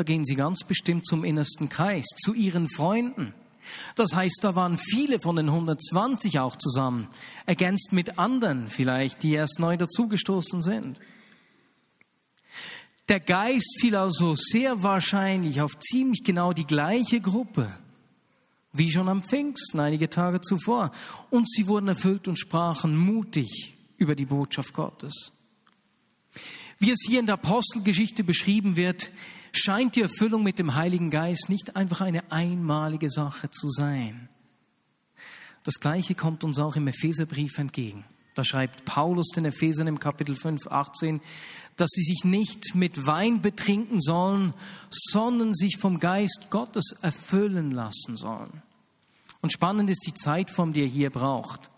da 0.00 0.04
gehen 0.04 0.24
sie 0.24 0.34
ganz 0.34 0.64
bestimmt 0.64 1.04
zum 1.04 1.24
innersten 1.24 1.68
Kreis, 1.68 2.06
zu 2.24 2.32
ihren 2.32 2.70
Freunden. 2.70 3.34
Das 3.96 4.14
heißt, 4.14 4.38
da 4.40 4.54
waren 4.54 4.78
viele 4.78 5.20
von 5.20 5.36
den 5.36 5.50
120 5.50 6.38
auch 6.38 6.56
zusammen, 6.56 7.08
ergänzt 7.44 7.92
mit 7.92 8.18
anderen 8.18 8.68
vielleicht, 8.68 9.22
die 9.22 9.34
erst 9.34 9.58
neu 9.58 9.76
dazugestoßen 9.76 10.62
sind. 10.62 11.00
Der 13.10 13.20
Geist 13.20 13.76
fiel 13.78 13.94
also 13.94 14.34
sehr 14.36 14.82
wahrscheinlich 14.82 15.60
auf 15.60 15.78
ziemlich 15.78 16.24
genau 16.24 16.54
die 16.54 16.66
gleiche 16.66 17.20
Gruppe, 17.20 17.70
wie 18.72 18.90
schon 18.90 19.10
am 19.10 19.22
Pfingsten 19.22 19.80
einige 19.80 20.08
Tage 20.08 20.40
zuvor. 20.40 20.92
Und 21.28 21.46
sie 21.46 21.66
wurden 21.66 21.88
erfüllt 21.88 22.26
und 22.26 22.38
sprachen 22.38 22.96
mutig 22.96 23.76
über 23.98 24.14
die 24.14 24.24
Botschaft 24.24 24.72
Gottes. 24.72 25.32
Wie 26.78 26.90
es 26.90 27.00
hier 27.06 27.20
in 27.20 27.26
der 27.26 27.34
Apostelgeschichte 27.34 28.24
beschrieben 28.24 28.76
wird, 28.76 29.10
scheint 29.52 29.96
die 29.96 30.02
Erfüllung 30.02 30.42
mit 30.42 30.58
dem 30.58 30.74
Heiligen 30.74 31.10
Geist 31.10 31.48
nicht 31.48 31.76
einfach 31.76 32.00
eine 32.00 32.30
einmalige 32.30 33.10
Sache 33.10 33.50
zu 33.50 33.68
sein. 33.70 34.28
Das 35.64 35.80
Gleiche 35.80 36.14
kommt 36.14 36.44
uns 36.44 36.58
auch 36.58 36.76
im 36.76 36.88
Epheserbrief 36.88 37.58
entgegen. 37.58 38.04
Da 38.34 38.44
schreibt 38.44 38.84
Paulus 38.84 39.28
den 39.34 39.44
Ephesern 39.44 39.86
im 39.86 39.98
Kapitel 39.98 40.34
5, 40.34 40.68
18, 40.68 41.20
dass 41.76 41.90
sie 41.90 42.02
sich 42.02 42.24
nicht 42.24 42.74
mit 42.74 43.06
Wein 43.06 43.42
betrinken 43.42 44.00
sollen, 44.00 44.54
sondern 44.90 45.54
sich 45.54 45.76
vom 45.78 45.98
Geist 45.98 46.46
Gottes 46.50 46.94
erfüllen 47.02 47.70
lassen 47.72 48.16
sollen. 48.16 48.62
Und 49.42 49.52
spannend 49.52 49.90
ist 49.90 50.06
die 50.06 50.14
Zeitform, 50.14 50.72
die 50.72 50.82
er 50.82 50.86
hier 50.86 51.10
braucht. 51.10 51.70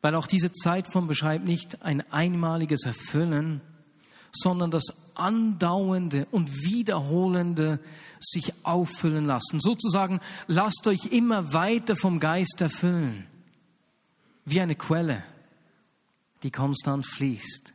Weil 0.00 0.14
auch 0.14 0.26
diese 0.26 0.52
Zeitform 0.52 1.08
beschreibt 1.08 1.44
nicht 1.44 1.82
ein 1.82 2.00
einmaliges 2.12 2.84
Erfüllen, 2.84 3.60
sondern 4.32 4.70
das 4.70 4.84
andauernde 5.14 6.26
und 6.30 6.62
wiederholende 6.62 7.80
sich 8.20 8.52
auffüllen 8.64 9.26
lassen. 9.26 9.60
Sozusagen, 9.60 10.20
lasst 10.46 10.86
euch 10.86 11.06
immer 11.10 11.52
weiter 11.52 11.96
vom 11.96 12.20
Geist 12.20 12.60
erfüllen. 12.60 13.26
Wie 14.44 14.60
eine 14.60 14.76
Quelle, 14.76 15.22
die 16.42 16.50
konstant 16.50 17.06
fließt. 17.06 17.72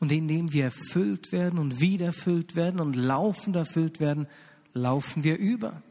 Und 0.00 0.12
indem 0.12 0.52
wir 0.52 0.64
erfüllt 0.64 1.32
werden 1.32 1.58
und 1.58 1.80
wieder 1.80 2.06
erfüllt 2.06 2.54
werden 2.54 2.80
und 2.80 2.94
laufend 2.94 3.56
erfüllt 3.56 4.00
werden, 4.00 4.28
laufen 4.72 5.24
wir 5.24 5.36
über. 5.38 5.82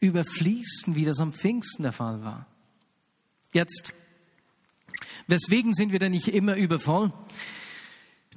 Überfließen, 0.00 0.94
wie 0.94 1.04
das 1.04 1.18
am 1.20 1.32
Pfingsten 1.32 1.82
der 1.82 1.92
Fall 1.92 2.22
war. 2.22 2.46
Jetzt 3.52 3.92
Weswegen 5.26 5.72
sind 5.72 5.92
wir 5.92 5.98
denn 5.98 6.12
nicht 6.12 6.28
immer 6.28 6.56
übervoll? 6.56 7.12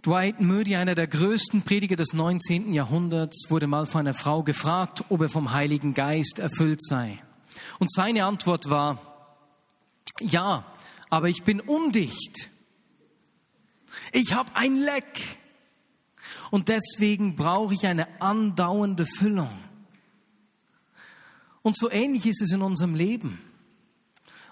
Dwight 0.06 0.40
Moody, 0.40 0.76
einer 0.76 0.96
der 0.96 1.08
größten 1.08 1.64
Prediger 1.64 1.96
des 1.96 2.14
19. 2.14 2.74
Jahrhunderts, 2.74 3.50
wurde 3.50 3.68
mal 3.68 3.86
von 3.86 4.02
einer 4.02 4.14
Frau 4.14 4.44
gefragt, 4.44 5.04
ob 5.10 5.22
er 5.22 5.30
vom 5.30 5.52
Heiligen 5.52 5.94
Geist 5.94 6.40
erfüllt 6.40 6.82
sei. 6.82 7.18
Und 7.80 7.92
seine 7.92 8.24
Antwort 8.26 8.70
war, 8.70 9.36
ja, 10.22 10.66
aber 11.10 11.30
ich 11.30 11.44
bin 11.44 11.60
undicht. 11.60 12.50
Ich 14.12 14.34
habe 14.34 14.56
ein 14.56 14.78
Leck. 14.78 15.22
Und 16.52 16.70
deswegen 16.70 17.36
brauche 17.36 17.74
ich 17.74 17.86
eine 17.86 18.22
andauernde 18.22 19.06
Füllung. 19.06 19.50
Und 21.62 21.76
so 21.76 21.92
ähnlich 21.92 22.26
ist 22.26 22.42
es 22.42 22.54
in 22.54 22.62
unserem 22.62 22.96
Leben. 22.96 23.42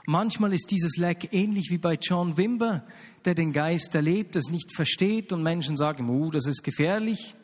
Manchmal 0.08 0.54
ist 0.54 0.70
dieses 0.70 0.98
Leck 0.98 1.34
ähnlich 1.34 1.70
wie 1.72 1.80
bei 1.80 1.98
John 2.00 2.38
Wimber, 2.38 2.86
der 3.26 3.34
den 3.34 3.52
Geist 3.52 3.96
erlebt, 3.96 4.36
das 4.36 4.50
nicht 4.50 4.74
versteht 4.76 5.34
und 5.34 5.42
Menschen 5.42 5.78
sagen, 5.78 6.10
oh, 6.10 6.30
das 6.30 6.46
ist 6.46 6.64
gefährlich 6.64 7.36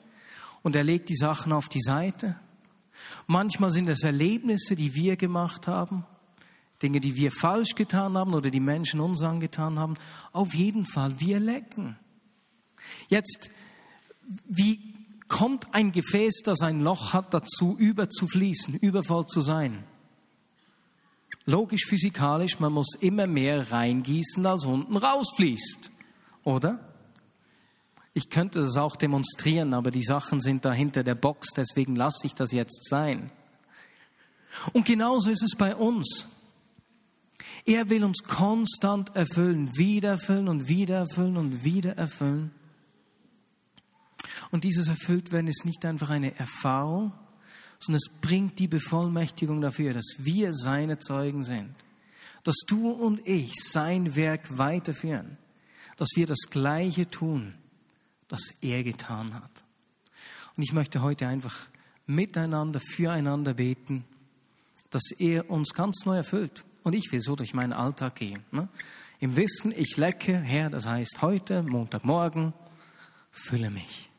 und 0.62 0.76
er 0.76 0.84
legt 0.84 1.10
die 1.10 1.16
Sachen 1.16 1.54
auf 1.54 1.70
die 1.70 1.82
Seite. 1.82 2.40
Manchmal 3.26 3.72
sind 3.72 3.90
es 3.90 4.04
Erlebnisse, 4.04 4.76
die 4.76 4.94
wir 4.94 5.16
gemacht 5.16 5.68
haben, 5.68 6.06
Dinge, 6.82 7.00
die 7.00 7.16
wir 7.16 7.32
falsch 7.32 7.76
getan 7.76 8.18
haben 8.18 8.34
oder 8.34 8.50
die 8.50 8.60
Menschen 8.60 9.00
uns 9.00 9.22
angetan 9.22 9.80
haben. 9.80 9.96
Auf 10.32 10.54
jeden 10.54 10.86
Fall, 10.86 11.20
wir 11.20 11.40
lecken. 11.40 11.98
Jetzt, 13.08 13.50
wie 14.46 14.94
kommt 15.28 15.74
ein 15.74 15.92
Gefäß, 15.92 16.42
das 16.44 16.62
ein 16.62 16.82
Loch 16.82 17.14
hat, 17.14 17.34
dazu 17.34 17.76
überzufließen, 17.78 18.76
übervoll 18.76 19.26
zu 19.26 19.42
sein? 19.42 19.84
Logisch 21.46 21.86
physikalisch, 21.86 22.60
man 22.60 22.74
muss 22.74 22.96
immer 23.00 23.28
mehr 23.28 23.72
reingießen, 23.72 24.46
als 24.46 24.66
unten 24.66 24.98
rausfließt. 24.98 25.90
Oder? 26.44 26.80
Ich 28.14 28.30
könnte 28.30 28.60
das 28.60 28.76
auch 28.78 28.96
demonstrieren, 28.96 29.74
aber 29.74 29.92
die 29.92 30.04
Sachen 30.04 30.42
sind 30.42 30.66
da 30.66 30.74
hinter 30.74 31.04
der 31.04 31.16
Box, 31.16 31.50
deswegen 31.56 31.96
lasse 31.96 32.26
ich 32.26 32.34
das 32.34 32.52
jetzt 32.52 32.90
sein. 32.90 33.32
Und 34.74 34.86
genauso 34.86 35.30
ist 35.30 35.44
es 35.44 35.56
bei 35.56 35.76
uns. 35.76 36.28
Er 37.66 37.90
will 37.90 38.04
uns 38.04 38.24
konstant 38.24 39.16
erfüllen, 39.16 39.78
wieder 39.78 40.10
erfüllen 40.10 40.48
und 40.48 40.68
wieder 40.68 40.98
erfüllen 40.98 41.38
und 41.38 41.64
wieder 41.64 41.98
erfüllen. 41.98 42.52
Und 44.52 44.66
dieses 44.66 44.90
Erfülltwerden 44.90 45.48
ist 45.48 45.66
nicht 45.66 45.86
einfach 45.86 46.10
eine 46.10 46.38
Erfahrung, 46.38 47.14
sondern 47.82 47.98
es 47.98 48.22
bringt 48.22 48.60
die 48.60 48.68
Bevollmächtigung 48.68 49.60
dafür, 49.60 49.94
dass 49.94 50.16
wir 50.20 50.54
seine 50.54 51.00
Zeugen 51.00 51.44
sind, 51.44 51.74
dass 52.44 52.58
du 52.68 52.92
und 52.92 53.26
ich 53.28 53.54
sein 53.56 54.16
Werk 54.16 54.58
weiterführen, 54.58 55.38
dass 55.98 56.10
wir 56.16 56.28
das 56.28 56.50
Gleiche 56.50 57.10
tun, 57.10 57.56
das 58.28 58.42
er 58.62 58.84
getan 58.84 59.34
hat. 59.34 59.64
Und 60.56 60.64
ich 60.64 60.74
möchte 60.74 61.02
heute 61.02 61.28
einfach 61.28 61.68
miteinander, 62.06 62.80
füreinander 62.80 63.56
beten, 63.56 64.06
dass 64.92 65.12
er 65.18 65.50
uns 65.50 65.74
ganz 65.74 66.06
neu 66.06 66.18
erfüllt. 66.18 66.64
Und 66.84 66.94
ich 66.94 67.12
will 67.12 67.22
so 67.22 67.36
durch 67.36 67.54
meinen 67.54 67.74
Alltag 67.74 68.16
gehen. 68.16 68.40
Ne? 68.52 68.68
Im 69.20 69.36
Wissen, 69.36 69.74
ich 69.76 69.98
lecke, 69.98 70.38
Herr, 70.38 70.70
das 70.70 70.86
heißt 70.86 71.22
heute, 71.22 71.64
Montagmorgen, 71.64 72.54
fülle 73.32 73.70
mich. 73.70 74.10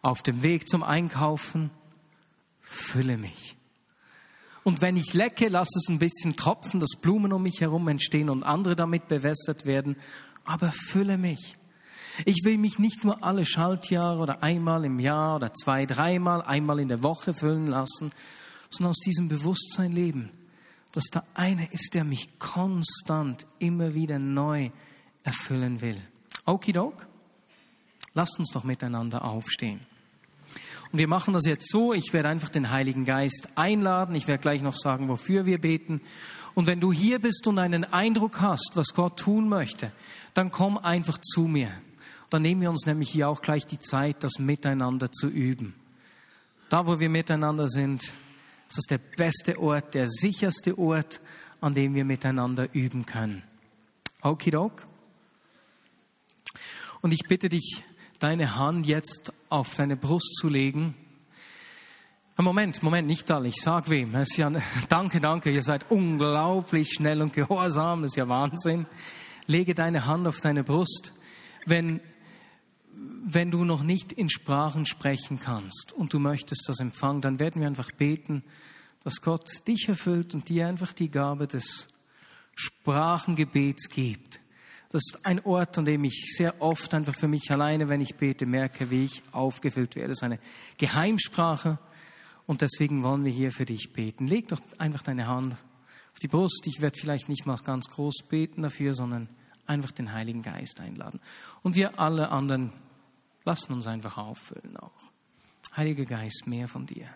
Auf 0.00 0.22
dem 0.22 0.42
Weg 0.42 0.68
zum 0.68 0.82
Einkaufen, 0.82 1.70
fülle 2.68 3.16
mich. 3.16 3.56
Und 4.62 4.82
wenn 4.82 4.96
ich 4.96 5.14
lecke, 5.14 5.48
lass 5.48 5.68
es 5.74 5.88
ein 5.88 5.98
bisschen 5.98 6.36
tropfen, 6.36 6.80
dass 6.80 7.00
Blumen 7.00 7.32
um 7.32 7.42
mich 7.42 7.60
herum 7.60 7.88
entstehen 7.88 8.28
und 8.28 8.42
andere 8.42 8.76
damit 8.76 9.08
bewässert 9.08 9.64
werden, 9.64 9.96
aber 10.44 10.70
fülle 10.72 11.16
mich. 11.16 11.56
Ich 12.26 12.44
will 12.44 12.58
mich 12.58 12.78
nicht 12.78 13.04
nur 13.04 13.24
alle 13.24 13.46
Schaltjahre 13.46 14.20
oder 14.20 14.42
einmal 14.42 14.84
im 14.84 14.98
Jahr 14.98 15.36
oder 15.36 15.54
zwei, 15.54 15.86
dreimal, 15.86 16.42
einmal 16.42 16.80
in 16.80 16.88
der 16.88 17.02
Woche 17.02 17.32
füllen 17.32 17.68
lassen, 17.68 18.10
sondern 18.68 18.90
aus 18.90 18.98
diesem 18.98 19.28
Bewusstsein 19.28 19.92
leben, 19.92 20.30
dass 20.92 21.04
da 21.10 21.24
einer 21.34 21.72
ist, 21.72 21.94
der 21.94 22.04
mich 22.04 22.38
konstant 22.38 23.46
immer 23.58 23.94
wieder 23.94 24.18
neu 24.18 24.70
erfüllen 25.22 25.80
will. 25.80 26.00
Okidok, 26.44 27.06
lasst 28.14 28.38
uns 28.38 28.50
doch 28.50 28.64
miteinander 28.64 29.24
aufstehen. 29.24 29.80
Und 30.90 30.98
wir 30.98 31.08
machen 31.08 31.34
das 31.34 31.44
jetzt 31.44 31.70
so, 31.70 31.92
ich 31.92 32.12
werde 32.12 32.28
einfach 32.28 32.48
den 32.48 32.70
Heiligen 32.70 33.04
Geist 33.04 33.48
einladen, 33.56 34.14
ich 34.14 34.26
werde 34.26 34.40
gleich 34.40 34.62
noch 34.62 34.74
sagen, 34.74 35.08
wofür 35.08 35.44
wir 35.44 35.60
beten. 35.60 36.00
Und 36.54 36.66
wenn 36.66 36.80
du 36.80 36.92
hier 36.92 37.18
bist 37.18 37.46
und 37.46 37.58
einen 37.58 37.84
Eindruck 37.84 38.40
hast, 38.40 38.72
was 38.74 38.94
Gott 38.94 39.18
tun 39.18 39.48
möchte, 39.48 39.92
dann 40.34 40.50
komm 40.50 40.78
einfach 40.78 41.18
zu 41.18 41.42
mir. 41.42 41.70
Dann 42.30 42.42
nehmen 42.42 42.60
wir 42.60 42.70
uns 42.70 42.86
nämlich 42.86 43.10
hier 43.10 43.28
auch 43.28 43.42
gleich 43.42 43.66
die 43.66 43.78
Zeit, 43.78 44.24
das 44.24 44.38
miteinander 44.38 45.12
zu 45.12 45.28
üben. 45.28 45.74
Da, 46.68 46.86
wo 46.86 47.00
wir 47.00 47.08
miteinander 47.08 47.68
sind, 47.68 48.02
ist 48.02 48.76
das 48.76 48.84
der 48.84 48.98
beste 48.98 49.58
Ort, 49.58 49.94
der 49.94 50.08
sicherste 50.08 50.78
Ort, 50.78 51.20
an 51.60 51.74
dem 51.74 51.94
wir 51.94 52.04
miteinander 52.04 52.68
üben 52.74 53.06
können. 53.06 53.42
Okidok. 54.22 54.86
Und 57.00 57.12
ich 57.12 57.22
bitte 57.28 57.48
dich, 57.48 57.82
deine 58.18 58.56
Hand 58.56 58.86
jetzt 58.86 59.32
auf 59.48 59.74
deine 59.74 59.96
Brust 59.96 60.36
zu 60.36 60.48
legen. 60.48 60.94
Moment, 62.36 62.84
Moment, 62.84 63.08
nicht 63.08 63.28
alle. 63.32 63.48
Ich 63.48 63.60
sag 63.60 63.90
wem. 63.90 64.14
Es 64.14 64.30
ist 64.30 64.36
ja, 64.36 64.52
danke, 64.88 65.20
danke. 65.20 65.50
Ihr 65.50 65.62
seid 65.62 65.90
unglaublich 65.90 66.92
schnell 66.94 67.20
und 67.20 67.32
gehorsam. 67.32 68.02
Das 68.02 68.12
ist 68.12 68.16
ja 68.16 68.28
Wahnsinn. 68.28 68.86
Lege 69.46 69.74
deine 69.74 70.06
Hand 70.06 70.26
auf 70.26 70.40
deine 70.40 70.62
Brust. 70.62 71.12
Wenn, 71.66 72.00
wenn 73.24 73.50
du 73.50 73.64
noch 73.64 73.82
nicht 73.82 74.12
in 74.12 74.28
Sprachen 74.28 74.86
sprechen 74.86 75.40
kannst 75.40 75.92
und 75.92 76.12
du 76.12 76.20
möchtest 76.20 76.68
das 76.68 76.78
empfangen, 76.78 77.22
dann 77.22 77.40
werden 77.40 77.60
wir 77.60 77.66
einfach 77.66 77.90
beten, 77.90 78.44
dass 79.02 79.20
Gott 79.20 79.66
dich 79.66 79.88
erfüllt 79.88 80.34
und 80.34 80.48
dir 80.48 80.68
einfach 80.68 80.92
die 80.92 81.10
Gabe 81.10 81.48
des 81.48 81.88
Sprachengebets 82.54 83.88
gibt. 83.88 84.37
Das 84.90 85.02
ist 85.04 85.26
ein 85.26 85.44
Ort, 85.44 85.76
an 85.76 85.84
dem 85.84 86.04
ich 86.04 86.34
sehr 86.34 86.62
oft 86.62 86.94
einfach 86.94 87.14
für 87.14 87.28
mich 87.28 87.50
alleine, 87.50 87.88
wenn 87.88 88.00
ich 88.00 88.14
bete, 88.16 88.46
merke, 88.46 88.90
wie 88.90 89.04
ich 89.04 89.22
aufgefüllt 89.32 89.96
werde. 89.96 90.08
Das 90.08 90.18
ist 90.18 90.22
eine 90.22 90.38
Geheimsprache 90.78 91.78
und 92.46 92.62
deswegen 92.62 93.02
wollen 93.02 93.24
wir 93.24 93.32
hier 93.32 93.52
für 93.52 93.66
dich 93.66 93.92
beten. 93.92 94.26
Leg 94.26 94.48
doch 94.48 94.60
einfach 94.78 95.02
deine 95.02 95.26
Hand 95.26 95.54
auf 96.12 96.18
die 96.22 96.28
Brust. 96.28 96.66
Ich 96.66 96.80
werde 96.80 96.98
vielleicht 96.98 97.28
nicht 97.28 97.44
mal 97.44 97.56
ganz 97.56 97.86
groß 97.88 98.22
beten 98.28 98.62
dafür, 98.62 98.94
sondern 98.94 99.28
einfach 99.66 99.90
den 99.90 100.12
Heiligen 100.12 100.42
Geist 100.42 100.80
einladen. 100.80 101.20
Und 101.62 101.76
wir 101.76 102.00
alle 102.00 102.30
anderen 102.30 102.72
lassen 103.44 103.74
uns 103.74 103.86
einfach 103.86 104.16
auffüllen 104.16 104.78
auch. 104.78 105.12
Heiliger 105.76 106.06
Geist, 106.06 106.46
mehr 106.46 106.66
von 106.66 106.86
dir. 106.86 107.08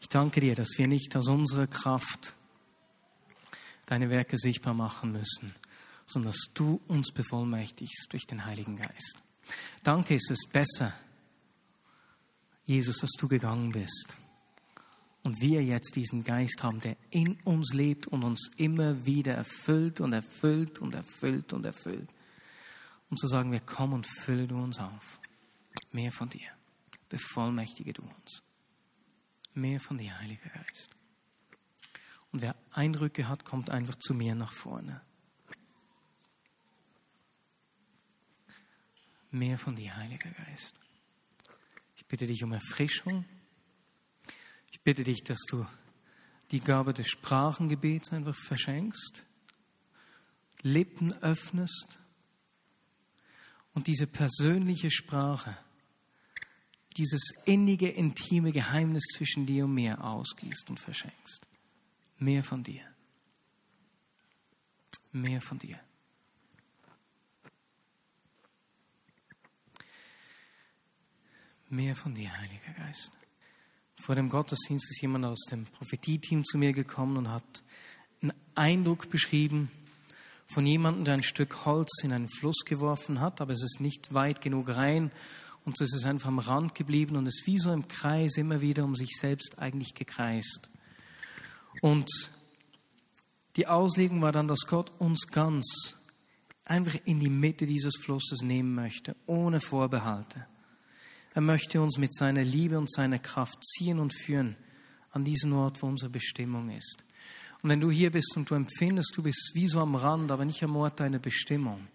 Ich 0.00 0.08
danke 0.08 0.40
dir, 0.40 0.56
dass 0.56 0.70
wir 0.76 0.88
nicht 0.88 1.16
aus 1.16 1.28
unserer 1.28 1.68
Kraft 1.68 2.34
deine 3.92 4.08
Werke 4.08 4.38
sichtbar 4.38 4.72
machen 4.72 5.12
müssen, 5.12 5.54
sondern 6.06 6.32
dass 6.32 6.54
du 6.54 6.80
uns 6.88 7.12
bevollmächtigst 7.12 8.06
durch 8.08 8.26
den 8.26 8.46
Heiligen 8.46 8.76
Geist. 8.76 9.18
Danke, 9.82 10.14
es 10.14 10.30
ist 10.30 10.48
besser, 10.50 10.94
Jesus, 12.64 12.96
dass 12.98 13.10
du 13.18 13.28
gegangen 13.28 13.70
bist 13.70 14.16
und 15.24 15.42
wir 15.42 15.62
jetzt 15.62 15.94
diesen 15.94 16.24
Geist 16.24 16.62
haben, 16.62 16.80
der 16.80 16.96
in 17.10 17.38
uns 17.44 17.74
lebt 17.74 18.06
und 18.06 18.24
uns 18.24 18.48
immer 18.56 19.04
wieder 19.04 19.34
erfüllt 19.34 20.00
und 20.00 20.14
erfüllt 20.14 20.78
und 20.78 20.94
erfüllt 20.94 21.52
und 21.52 21.66
erfüllt. 21.66 22.08
Und 23.10 23.18
zu 23.18 23.26
sagen 23.26 23.52
wir, 23.52 23.60
komm 23.60 23.92
und 23.92 24.06
fülle 24.06 24.48
du 24.48 24.56
uns 24.56 24.78
auf. 24.78 25.20
Mehr 25.90 26.12
von 26.12 26.30
dir. 26.30 26.48
Bevollmächtige 27.10 27.92
du 27.92 28.02
uns. 28.02 28.42
Mehr 29.52 29.80
von 29.80 29.98
dir, 29.98 30.18
Heiliger 30.18 30.48
Geist. 30.48 31.01
Und 32.32 32.40
wer 32.42 32.56
Eindrücke 32.70 33.28
hat, 33.28 33.44
kommt 33.44 33.70
einfach 33.70 33.94
zu 33.96 34.14
mir 34.14 34.34
nach 34.34 34.52
vorne. 34.52 35.02
Mehr 39.30 39.58
von 39.58 39.76
dir, 39.76 39.96
Heiliger 39.96 40.30
Geist. 40.30 40.74
Ich 41.96 42.06
bitte 42.06 42.26
dich 42.26 42.42
um 42.42 42.52
Erfrischung. 42.52 43.24
Ich 44.70 44.80
bitte 44.80 45.04
dich, 45.04 45.22
dass 45.24 45.40
du 45.48 45.66
die 46.50 46.60
Gabe 46.60 46.92
des 46.92 47.08
Sprachengebets 47.08 48.12
einfach 48.12 48.34
verschenkst, 48.34 49.24
Lippen 50.62 51.12
öffnest 51.22 51.98
und 53.72 53.86
diese 53.86 54.06
persönliche 54.06 54.90
Sprache, 54.90 55.56
dieses 56.96 57.22
innige, 57.46 57.88
intime 57.88 58.52
Geheimnis 58.52 59.02
zwischen 59.16 59.46
dir 59.46 59.64
und 59.64 59.74
mir 59.74 60.04
ausgießt 60.04 60.68
und 60.68 60.78
verschenkst. 60.78 61.46
Mehr 62.22 62.44
von 62.44 62.62
dir. 62.62 62.84
Mehr 65.10 65.40
von 65.40 65.58
dir. 65.58 65.80
Mehr 71.68 71.96
von 71.96 72.14
dir, 72.14 72.32
Heiliger 72.32 72.74
Geist. 72.76 73.10
Vor 73.96 74.14
dem 74.14 74.28
Gottesdienst 74.28 74.88
ist 74.88 75.02
jemand 75.02 75.24
aus 75.24 75.40
dem 75.50 75.64
Prophetie-Team 75.64 76.44
zu 76.44 76.58
mir 76.58 76.72
gekommen 76.72 77.16
und 77.16 77.28
hat 77.28 77.64
einen 78.20 78.32
Eindruck 78.54 79.10
beschrieben 79.10 79.68
von 80.46 80.64
jemandem, 80.64 81.04
der 81.04 81.14
ein 81.14 81.22
Stück 81.24 81.64
Holz 81.64 81.90
in 82.04 82.12
einen 82.12 82.28
Fluss 82.28 82.64
geworfen 82.64 83.20
hat, 83.20 83.40
aber 83.40 83.52
es 83.52 83.64
ist 83.64 83.80
nicht 83.80 84.14
weit 84.14 84.40
genug 84.40 84.68
rein 84.68 85.10
und 85.64 85.76
so 85.76 85.82
ist 85.82 85.94
es 85.94 86.04
einfach 86.04 86.28
am 86.28 86.38
Rand 86.38 86.76
geblieben 86.76 87.16
und 87.16 87.26
ist 87.26 87.42
wie 87.46 87.58
so 87.58 87.72
im 87.72 87.88
Kreis 87.88 88.36
immer 88.36 88.60
wieder 88.60 88.84
um 88.84 88.94
sich 88.94 89.16
selbst 89.18 89.58
eigentlich 89.58 89.94
gekreist. 89.94 90.71
Und 91.80 92.08
die 93.56 93.66
Auslegung 93.66 94.22
war 94.22 94.32
dann, 94.32 94.48
dass 94.48 94.66
Gott 94.66 94.92
uns 94.98 95.26
ganz 95.26 95.96
einfach 96.64 96.98
in 97.04 97.20
die 97.20 97.28
Mitte 97.28 97.66
dieses 97.66 97.96
Flusses 97.96 98.42
nehmen 98.42 98.74
möchte, 98.74 99.16
ohne 99.26 99.60
Vorbehalte. 99.60 100.46
Er 101.34 101.42
möchte 101.42 101.80
uns 101.80 101.98
mit 101.98 102.14
seiner 102.14 102.44
Liebe 102.44 102.78
und 102.78 102.90
seiner 102.90 103.18
Kraft 103.18 103.62
ziehen 103.64 103.98
und 103.98 104.14
führen 104.14 104.56
an 105.10 105.24
diesen 105.24 105.52
Ort, 105.52 105.82
wo 105.82 105.86
unsere 105.86 106.10
Bestimmung 106.10 106.70
ist. 106.70 106.98
Und 107.62 107.70
wenn 107.70 107.80
du 107.80 107.90
hier 107.90 108.10
bist 108.10 108.36
und 108.36 108.50
du 108.50 108.54
empfindest, 108.54 109.12
du 109.16 109.22
bist 109.22 109.52
wie 109.54 109.68
so 109.68 109.80
am 109.80 109.94
Rand, 109.94 110.30
aber 110.30 110.44
nicht 110.44 110.62
am 110.62 110.76
Ort 110.76 111.00
deiner 111.00 111.18
Bestimmung, 111.18 111.86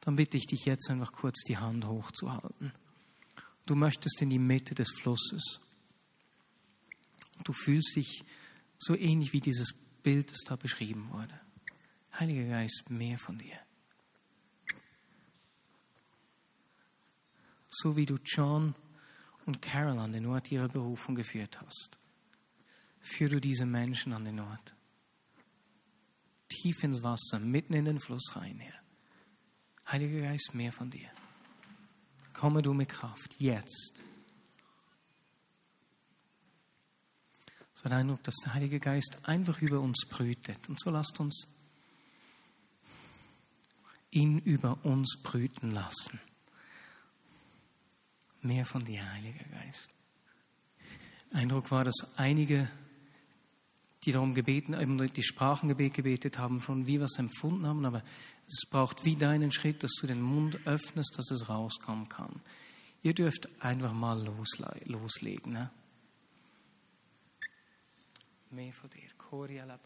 dann 0.00 0.16
bitte 0.16 0.36
ich 0.36 0.46
dich 0.46 0.64
jetzt 0.64 0.90
einfach 0.90 1.12
kurz 1.12 1.42
die 1.44 1.58
Hand 1.58 1.86
hochzuhalten. 1.86 2.72
Du 3.66 3.74
möchtest 3.74 4.20
in 4.22 4.30
die 4.30 4.38
Mitte 4.38 4.74
des 4.74 4.90
Flusses. 4.90 5.60
Und 7.38 7.46
du 7.46 7.52
fühlst 7.52 7.94
dich 7.96 8.24
so 8.80 8.96
ähnlich 8.96 9.32
wie 9.32 9.40
dieses 9.40 9.74
Bild, 10.02 10.30
das 10.32 10.40
da 10.46 10.56
beschrieben 10.56 11.08
wurde. 11.10 11.38
Heiliger 12.18 12.48
Geist, 12.48 12.90
mehr 12.90 13.18
von 13.18 13.38
dir. 13.38 13.60
so 17.70 17.96
wie 17.96 18.06
du 18.06 18.16
John 18.24 18.74
und 19.46 19.62
Carol 19.62 19.98
an 19.98 20.12
den 20.12 20.26
Ort 20.26 20.50
ihrer 20.52 20.68
Berufung 20.68 21.14
geführt 21.14 21.60
hast. 21.60 21.98
Führ 23.00 23.28
du 23.28 23.40
diese 23.40 23.64
Menschen 23.64 24.12
an 24.12 24.24
den 24.24 24.40
Ort. 24.40 24.74
Tief 26.48 26.82
ins 26.82 27.02
Wasser, 27.02 27.38
mitten 27.38 27.72
in 27.74 27.86
den 27.86 27.98
Fluss 27.98 28.36
rein, 28.36 28.58
Herr. 28.58 28.80
Heiliger 29.90 30.20
Geist, 30.20 30.54
mehr 30.54 30.72
von 30.72 30.90
dir. 30.90 31.08
Komme 32.32 32.60
du 32.60 32.74
mit 32.74 32.88
Kraft, 32.88 33.36
jetzt. 33.38 34.02
So 37.82 37.88
ein 37.88 37.94
Eindruck, 37.94 38.22
dass 38.24 38.36
der 38.44 38.52
Heilige 38.52 38.78
Geist 38.78 39.16
einfach 39.22 39.62
über 39.62 39.80
uns 39.80 40.04
brütet. 40.06 40.68
Und 40.68 40.78
so 40.78 40.90
lasst 40.90 41.18
uns 41.18 41.46
ihn 44.10 44.38
über 44.40 44.76
uns 44.84 45.16
brüten 45.22 45.70
lassen. 45.70 46.20
Mehr 48.42 48.66
von 48.66 48.84
dir, 48.84 49.10
Heiliger 49.12 49.44
Geist. 49.44 49.88
Eindruck 51.32 51.70
war, 51.70 51.84
dass 51.84 52.18
einige, 52.18 52.68
die 54.04 54.12
darum 54.12 54.34
gebeten, 54.34 54.74
eben 54.74 54.98
die 54.98 55.22
Sprachengebet 55.22 55.94
gebetet 55.94 56.38
haben, 56.38 56.60
schon 56.60 56.86
wie 56.86 57.00
was 57.00 57.18
empfunden 57.18 57.66
haben, 57.66 57.86
aber 57.86 58.02
es 58.46 58.68
braucht 58.68 59.06
wie 59.06 59.16
deinen 59.16 59.52
Schritt, 59.52 59.82
dass 59.82 59.92
du 60.00 60.06
den 60.06 60.20
Mund 60.20 60.58
öffnest, 60.66 61.14
dass 61.16 61.30
es 61.30 61.48
rauskommen 61.48 62.10
kann. 62.10 62.42
Ihr 63.02 63.14
dürft 63.14 63.48
einfach 63.62 63.94
mal 63.94 64.22
loslegen. 64.84 65.52
Ne? 65.52 65.70
Mehr 68.50 68.72
von 68.72 68.90
dir. 68.90 69.08
Koria 69.16 69.64
la 69.64 69.78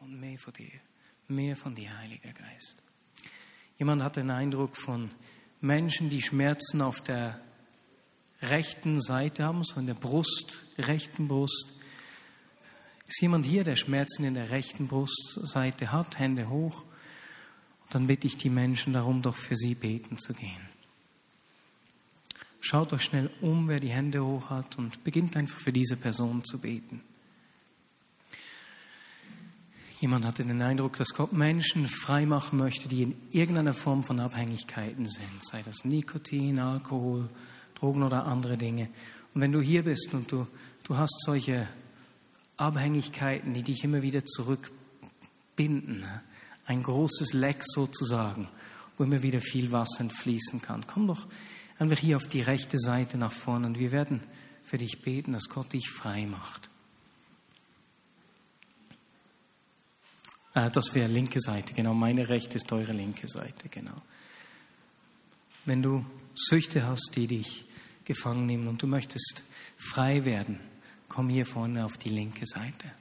Und 0.00 0.20
mehr 0.20 0.38
von 0.38 0.52
dir, 0.52 0.70
mehr 1.26 1.56
von 1.56 1.74
dir, 1.74 1.98
Heiliger 1.98 2.32
Geist. 2.32 2.76
Jemand 3.78 4.02
hat 4.02 4.16
den 4.16 4.30
Eindruck 4.30 4.76
von 4.76 5.10
Menschen, 5.60 6.08
die 6.08 6.22
Schmerzen 6.22 6.80
auf 6.80 7.00
der 7.00 7.40
rechten 8.40 9.00
Seite 9.00 9.44
haben, 9.44 9.64
so 9.64 9.80
in 9.80 9.86
der 9.86 9.94
Brust, 9.94 10.62
rechten 10.78 11.26
Brust. 11.26 11.66
Ist 13.08 13.22
jemand 13.22 13.46
hier, 13.46 13.64
der 13.64 13.76
Schmerzen 13.76 14.24
in 14.24 14.34
der 14.34 14.50
rechten 14.50 14.86
Brustseite 14.86 15.92
hat? 15.92 16.18
Hände 16.18 16.50
hoch. 16.50 16.82
Und 16.82 17.94
dann 17.94 18.06
bitte 18.06 18.26
ich 18.26 18.36
die 18.36 18.50
Menschen 18.50 18.92
darum, 18.92 19.22
doch 19.22 19.34
für 19.34 19.56
sie 19.56 19.74
beten 19.74 20.18
zu 20.18 20.34
gehen. 20.34 20.68
Schaut 22.60 22.92
euch 22.92 23.02
schnell 23.02 23.30
um, 23.40 23.66
wer 23.68 23.80
die 23.80 23.88
Hände 23.88 24.22
hoch 24.22 24.50
hat 24.50 24.76
und 24.76 25.04
beginnt 25.04 25.36
einfach 25.36 25.58
für 25.58 25.72
diese 25.72 25.96
Person 25.96 26.44
zu 26.44 26.58
beten. 26.58 27.00
Jemand 30.00 30.26
hatte 30.26 30.44
den 30.44 30.60
Eindruck, 30.60 30.96
dass 30.96 31.14
Gott 31.14 31.32
Menschen 31.32 31.88
frei 31.88 32.26
machen 32.26 32.58
möchte, 32.58 32.88
die 32.88 33.04
in 33.04 33.16
irgendeiner 33.32 33.72
Form 33.72 34.02
von 34.02 34.20
Abhängigkeiten 34.20 35.08
sind, 35.08 35.44
sei 35.50 35.62
das 35.62 35.84
Nikotin, 35.84 36.58
Alkohol, 36.58 37.30
Drogen 37.74 38.02
oder 38.02 38.26
andere 38.26 38.58
Dinge. 38.58 38.90
Und 39.34 39.40
wenn 39.40 39.50
du 39.50 39.62
hier 39.62 39.82
bist 39.82 40.12
und 40.12 40.30
du, 40.30 40.46
du 40.84 40.96
hast 40.96 41.22
solche 41.24 41.66
Abhängigkeiten, 42.58 43.54
die 43.54 43.62
dich 43.62 43.84
immer 43.84 44.02
wieder 44.02 44.24
zurückbinden, 44.24 46.04
ein 46.66 46.82
großes 46.82 47.32
Leck 47.32 47.62
sozusagen, 47.64 48.48
wo 48.98 49.04
immer 49.04 49.22
wieder 49.22 49.40
viel 49.40 49.72
Wasser 49.72 50.00
entfließen 50.00 50.60
kann, 50.60 50.86
komm 50.86 51.06
doch 51.06 51.26
einfach 51.78 51.98
hier 51.98 52.16
auf 52.16 52.26
die 52.26 52.42
rechte 52.42 52.78
Seite 52.78 53.16
nach 53.16 53.32
vorne 53.32 53.66
und 53.66 53.78
wir 53.78 53.92
werden 53.92 54.20
für 54.62 54.76
dich 54.76 55.00
beten, 55.00 55.32
dass 55.32 55.48
Gott 55.48 55.72
dich 55.72 55.88
frei 55.88 56.26
macht. 56.26 56.68
Äh, 60.54 60.70
das 60.70 60.94
wäre 60.94 61.08
linke 61.08 61.40
Seite, 61.40 61.72
genau. 61.72 61.94
Meine 61.94 62.28
rechte 62.28 62.56
ist 62.56 62.70
eure 62.72 62.92
linke 62.92 63.28
Seite, 63.28 63.68
genau. 63.68 64.02
Wenn 65.64 65.82
du 65.82 66.04
Süchte 66.34 66.86
hast, 66.86 67.12
die 67.14 67.26
dich 67.26 67.64
gefangen 68.04 68.46
nehmen 68.46 68.68
und 68.68 68.82
du 68.82 68.86
möchtest 68.86 69.42
frei 69.76 70.24
werden, 70.24 70.58
komm 71.08 71.28
hier 71.28 71.46
vorne 71.46 71.84
auf 71.84 71.96
die 71.96 72.08
linke 72.08 72.46
Seite. 72.46 72.92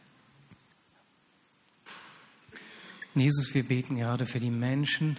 Und 3.13 3.21
Jesus, 3.21 3.53
wir 3.53 3.63
beten 3.63 3.97
gerade 3.97 4.25
für 4.25 4.39
die 4.39 4.51
Menschen, 4.51 5.17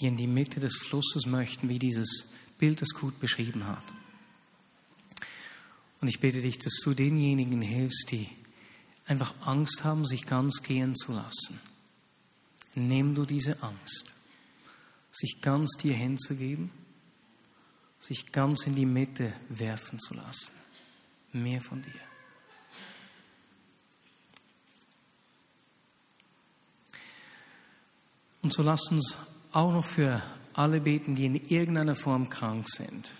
die 0.00 0.06
in 0.06 0.16
die 0.16 0.26
Mitte 0.26 0.60
des 0.60 0.76
Flusses 0.76 1.26
möchten, 1.26 1.68
wie 1.68 1.78
dieses 1.78 2.26
Bild 2.58 2.80
es 2.82 2.94
gut 2.94 3.18
beschrieben 3.20 3.66
hat. 3.66 3.84
Und 6.00 6.08
ich 6.08 6.20
bete 6.20 6.40
dich, 6.40 6.58
dass 6.58 6.74
du 6.82 6.94
denjenigen 6.94 7.60
hilfst, 7.60 8.10
die 8.10 8.28
einfach 9.06 9.34
Angst 9.44 9.84
haben, 9.84 10.06
sich 10.06 10.26
ganz 10.26 10.62
gehen 10.62 10.94
zu 10.94 11.12
lassen. 11.12 11.60
Nimm 12.74 13.14
du 13.14 13.24
diese 13.24 13.62
Angst, 13.62 14.14
sich 15.10 15.40
ganz 15.42 15.70
dir 15.72 15.94
hinzugeben 15.94 16.70
sich 18.00 18.32
ganz 18.32 18.66
in 18.66 18.74
die 18.74 18.86
Mitte 18.86 19.32
werfen 19.50 19.98
zu 19.98 20.14
lassen. 20.14 20.52
Mehr 21.32 21.60
von 21.60 21.82
dir. 21.82 21.92
Und 28.42 28.52
so 28.52 28.62
lasst 28.62 28.90
uns 28.90 29.16
auch 29.52 29.72
noch 29.72 29.84
für 29.84 30.22
alle 30.54 30.80
beten, 30.80 31.14
die 31.14 31.26
in 31.26 31.34
irgendeiner 31.34 31.94
Form 31.94 32.28
krank 32.28 32.68
sind. 32.68 33.10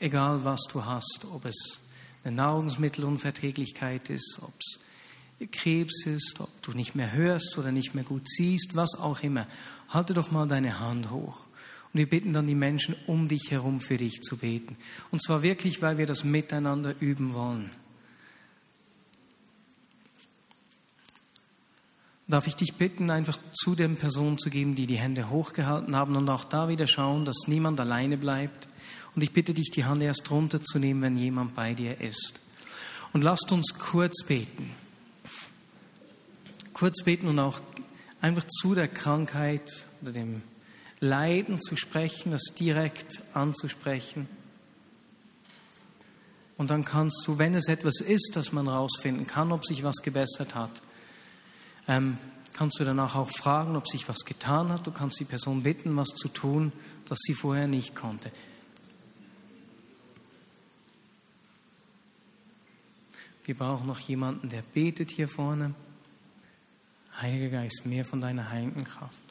Egal 0.00 0.44
was 0.44 0.62
du 0.72 0.84
hast, 0.84 1.26
ob 1.30 1.44
es 1.44 1.80
eine 2.24 2.36
Nahrungsmittelunverträglichkeit 2.36 4.10
ist, 4.10 4.38
ob 4.42 4.54
es 4.58 4.78
Krebs 5.50 6.04
ist, 6.06 6.40
ob 6.40 6.62
du 6.62 6.72
nicht 6.72 6.94
mehr 6.94 7.12
hörst 7.12 7.56
oder 7.58 7.70
nicht 7.70 7.94
mehr 7.94 8.04
gut 8.04 8.28
siehst, 8.28 8.74
was 8.74 8.94
auch 8.98 9.22
immer. 9.22 9.46
Halte 9.88 10.14
doch 10.14 10.30
mal 10.30 10.48
deine 10.48 10.80
Hand 10.80 11.10
hoch. 11.10 11.47
Und 11.92 11.98
wir 11.98 12.08
bitten 12.08 12.32
dann 12.32 12.46
die 12.46 12.54
Menschen 12.54 12.94
um 13.06 13.28
dich 13.28 13.50
herum 13.50 13.80
für 13.80 13.96
dich 13.96 14.20
zu 14.20 14.36
beten. 14.36 14.76
Und 15.10 15.22
zwar 15.22 15.42
wirklich, 15.42 15.80
weil 15.82 15.98
wir 15.98 16.06
das 16.06 16.24
miteinander 16.24 16.94
üben 17.00 17.34
wollen. 17.34 17.70
darf 22.28 22.46
ich 22.46 22.54
dich 22.54 22.74
bitten, 22.74 23.10
einfach 23.10 23.38
zu 23.52 23.74
den 23.74 23.96
Personen 23.96 24.38
zu 24.38 24.50
geben, 24.50 24.74
die 24.74 24.86
die 24.86 24.98
Hände 24.98 25.30
hochgehalten 25.30 25.96
haben 25.96 26.14
und 26.14 26.28
auch 26.28 26.44
da 26.44 26.68
wieder 26.68 26.86
schauen, 26.86 27.24
dass 27.24 27.46
niemand 27.46 27.80
alleine 27.80 28.18
bleibt. 28.18 28.68
Und 29.16 29.22
ich 29.22 29.32
bitte 29.32 29.54
dich, 29.54 29.70
die 29.70 29.86
Hand 29.86 30.02
erst 30.02 30.30
runterzunehmen, 30.30 31.02
wenn 31.02 31.16
jemand 31.16 31.56
bei 31.56 31.74
dir 31.74 32.00
ist. 32.00 32.34
Und 33.14 33.22
lasst 33.22 33.50
uns 33.50 33.74
kurz 33.78 34.22
beten. 34.24 34.70
Kurz 36.74 37.02
beten 37.02 37.26
und 37.26 37.38
auch 37.38 37.60
einfach 38.20 38.44
zu 38.46 38.74
der 38.74 38.88
Krankheit 38.88 39.86
oder 40.02 40.12
dem 40.12 40.42
Leiden 41.00 41.60
zu 41.60 41.76
sprechen, 41.76 42.32
das 42.32 42.42
direkt 42.58 43.20
anzusprechen. 43.34 44.28
Und 46.56 46.70
dann 46.70 46.84
kannst 46.84 47.22
du, 47.26 47.38
wenn 47.38 47.54
es 47.54 47.68
etwas 47.68 48.00
ist, 48.00 48.32
das 48.34 48.52
man 48.52 48.66
herausfinden 48.66 49.26
kann, 49.26 49.52
ob 49.52 49.64
sich 49.64 49.84
was 49.84 49.96
gebessert 50.02 50.56
hat, 50.56 50.82
ähm, 51.86 52.18
kannst 52.52 52.80
du 52.80 52.84
danach 52.84 53.14
auch 53.14 53.30
fragen, 53.30 53.76
ob 53.76 53.86
sich 53.86 54.08
was 54.08 54.24
getan 54.24 54.70
hat. 54.70 54.84
Du 54.84 54.90
kannst 54.90 55.20
die 55.20 55.24
Person 55.24 55.62
bitten, 55.62 55.96
was 55.96 56.08
zu 56.08 56.26
tun, 56.26 56.72
das 57.06 57.18
sie 57.22 57.34
vorher 57.34 57.68
nicht 57.68 57.94
konnte. 57.94 58.32
Wir 63.44 63.56
brauchen 63.56 63.86
noch 63.86 64.00
jemanden, 64.00 64.50
der 64.50 64.62
betet 64.62 65.10
hier 65.12 65.28
vorne. 65.28 65.74
Heiliger 67.20 67.48
Geist, 67.48 67.86
mehr 67.86 68.04
von 68.04 68.20
deiner 68.20 68.50
heiligen 68.50 68.84
Kraft. 68.84 69.27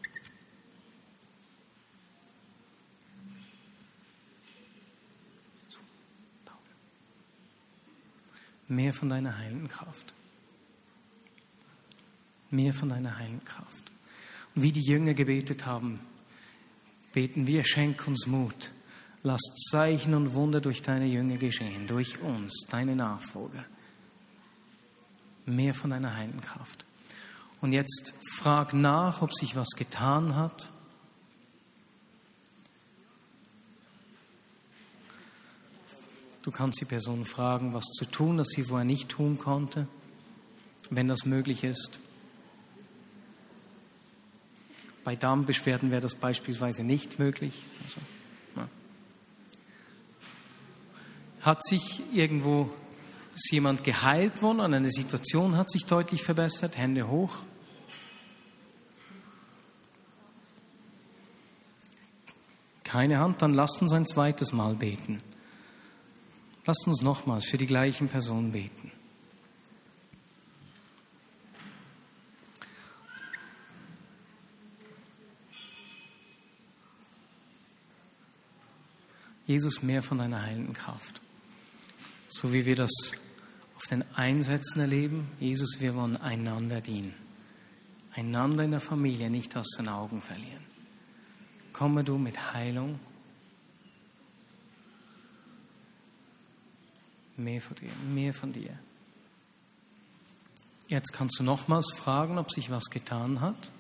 Mehr 8.67 8.93
von 8.93 9.09
deiner 9.09 9.37
heiligen 9.37 9.67
Kraft 9.67 10.13
mehr 12.51 12.73
von 12.73 12.89
deiner 12.89 13.17
heiligen 13.17 13.43
Kraft. 13.43 13.91
Und 14.55 14.63
wie 14.63 14.71
die 14.71 14.81
Jünger 14.81 15.13
gebetet 15.13 15.65
haben, 15.65 15.99
beten 17.13 17.47
wir, 17.47 17.63
schenk 17.63 18.07
uns 18.07 18.27
Mut. 18.27 18.71
Lass 19.23 19.41
Zeichen 19.71 20.13
und 20.13 20.33
Wunder 20.33 20.61
durch 20.61 20.81
deine 20.81 21.05
Jünger 21.05 21.37
geschehen, 21.37 21.87
durch 21.87 22.19
uns, 22.21 22.65
deine 22.69 22.95
Nachfolger. 22.95 23.65
Mehr 25.45 25.73
von 25.73 25.89
deiner 25.89 26.15
heiligen 26.15 26.41
Kraft. 26.41 26.85
Und 27.61 27.73
jetzt 27.73 28.13
frag 28.35 28.73
nach, 28.73 29.21
ob 29.21 29.33
sich 29.33 29.55
was 29.55 29.69
getan 29.75 30.35
hat. 30.35 30.69
Du 36.47 36.53
kannst 36.53 36.79
die 36.79 36.85
Person 36.85 37.25
fragen, 37.25 37.73
was 37.73 37.83
zu 37.87 38.05
tun, 38.05 38.37
das 38.37 38.47
sie 38.47 38.63
vorher 38.63 38.85
nicht 38.85 39.09
tun 39.09 39.37
konnte, 39.37 39.85
wenn 40.89 41.09
das 41.09 41.25
möglich 41.25 41.65
ist. 41.65 41.99
Bei 45.03 45.17
Darmbeschwerden 45.17 45.91
wäre 45.91 45.99
das 45.99 46.15
beispielsweise 46.15 46.85
nicht 46.85 47.19
möglich. 47.19 47.65
Also, 47.83 47.99
ja. 48.55 48.69
Hat 51.41 51.61
sich 51.65 52.01
irgendwo 52.13 52.69
ist 53.33 53.51
jemand 53.51 53.83
geheilt 53.83 54.41
worden 54.41 54.73
eine 54.73 54.89
Situation 54.89 55.57
hat 55.57 55.69
sich 55.69 55.83
deutlich 55.83 56.23
verbessert? 56.23 56.77
Hände 56.77 57.09
hoch. 57.09 57.39
Keine 62.85 63.19
Hand, 63.19 63.41
dann 63.41 63.53
lasst 63.53 63.81
uns 63.81 63.91
ein 63.91 64.07
zweites 64.07 64.53
Mal 64.53 64.75
beten. 64.75 65.21
Lasst 66.67 66.85
uns 66.85 67.01
nochmals 67.01 67.45
für 67.45 67.57
die 67.57 67.65
gleichen 67.65 68.09
Personen 68.09 68.51
beten. 68.51 68.91
Jesus, 79.45 79.81
mehr 79.81 80.03
von 80.03 80.17
deiner 80.17 80.41
heilenden 80.41 80.73
Kraft. 80.73 81.21
So 82.27 82.51
wie 82.51 82.65
wir 82.65 82.75
das 82.75 82.91
auf 83.77 83.83
den 83.83 84.03
Einsätzen 84.15 84.81
erleben, 84.81 85.29
Jesus, 85.39 85.79
wir 85.79 85.95
wollen 85.95 86.17
einander 86.17 86.81
dienen. 86.81 87.13
Einander 88.13 88.65
in 88.65 88.71
der 88.71 88.81
Familie 88.81 89.29
nicht 89.29 89.55
aus 89.55 89.69
den 89.77 89.87
Augen 89.87 90.19
verlieren. 90.19 90.65
Komme 91.71 92.03
du 92.03 92.17
mit 92.17 92.51
Heilung. 92.51 92.99
Mehr 97.37 97.61
von 97.61 97.75
dir, 97.75 97.89
mehr 98.13 98.33
von 98.33 98.51
dir. 98.51 98.71
Jetzt 100.87 101.13
kannst 101.13 101.39
du 101.39 101.43
nochmals 101.43 101.91
fragen, 101.95 102.37
ob 102.37 102.51
sich 102.51 102.71
was 102.71 102.85
getan 102.85 103.41
hat. 103.41 103.71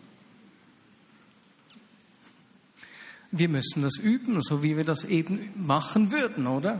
Wir 3.31 3.49
müssen 3.49 3.81
das 3.81 3.97
üben, 3.97 4.41
so 4.41 4.61
wie 4.61 4.77
wir 4.77 4.83
das 4.83 5.03
eben 5.03 5.51
machen 5.55 6.11
würden, 6.11 6.47
oder? 6.47 6.79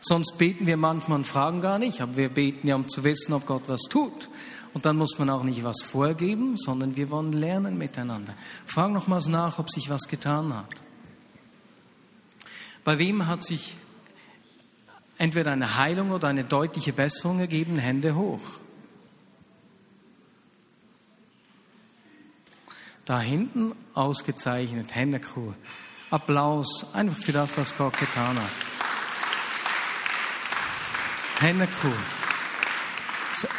Sonst 0.00 0.38
beten 0.38 0.66
wir 0.66 0.76
manchmal 0.76 1.18
und 1.18 1.26
fragen 1.26 1.60
gar 1.60 1.78
nicht, 1.78 2.00
aber 2.00 2.16
wir 2.16 2.28
beten 2.28 2.66
ja, 2.68 2.76
um 2.76 2.88
zu 2.88 3.04
wissen, 3.04 3.32
ob 3.32 3.46
Gott 3.46 3.64
was 3.66 3.82
tut. 3.82 4.28
Und 4.72 4.86
dann 4.86 4.96
muss 4.96 5.18
man 5.18 5.30
auch 5.30 5.42
nicht 5.42 5.64
was 5.64 5.82
vorgeben, 5.82 6.56
sondern 6.56 6.96
wir 6.96 7.10
wollen 7.10 7.32
lernen 7.32 7.78
miteinander. 7.78 8.34
Frag 8.66 8.92
nochmals 8.92 9.26
nach, 9.26 9.58
ob 9.58 9.70
sich 9.70 9.90
was 9.90 10.02
getan 10.02 10.54
hat. 10.54 10.82
Bei 12.84 12.98
wem 12.98 13.26
hat 13.26 13.42
sich 13.42 13.76
entweder 15.18 15.52
eine 15.52 15.76
Heilung 15.76 16.10
oder 16.10 16.28
eine 16.28 16.44
deutliche 16.44 16.92
Besserung 16.92 17.40
ergeben? 17.40 17.76
Hände 17.76 18.14
hoch. 18.14 18.40
Da 23.04 23.20
hinten 23.20 23.72
ausgezeichnet, 23.94 24.94
Hände 24.94 25.20
cool. 25.36 25.54
Applaus 26.10 26.92
einfach 26.92 27.16
für 27.16 27.32
das, 27.32 27.56
was 27.56 27.76
Gott 27.76 27.98
getan 27.98 28.36
hat. 28.36 28.50
Hände 31.40 31.68
cool. 31.84 31.96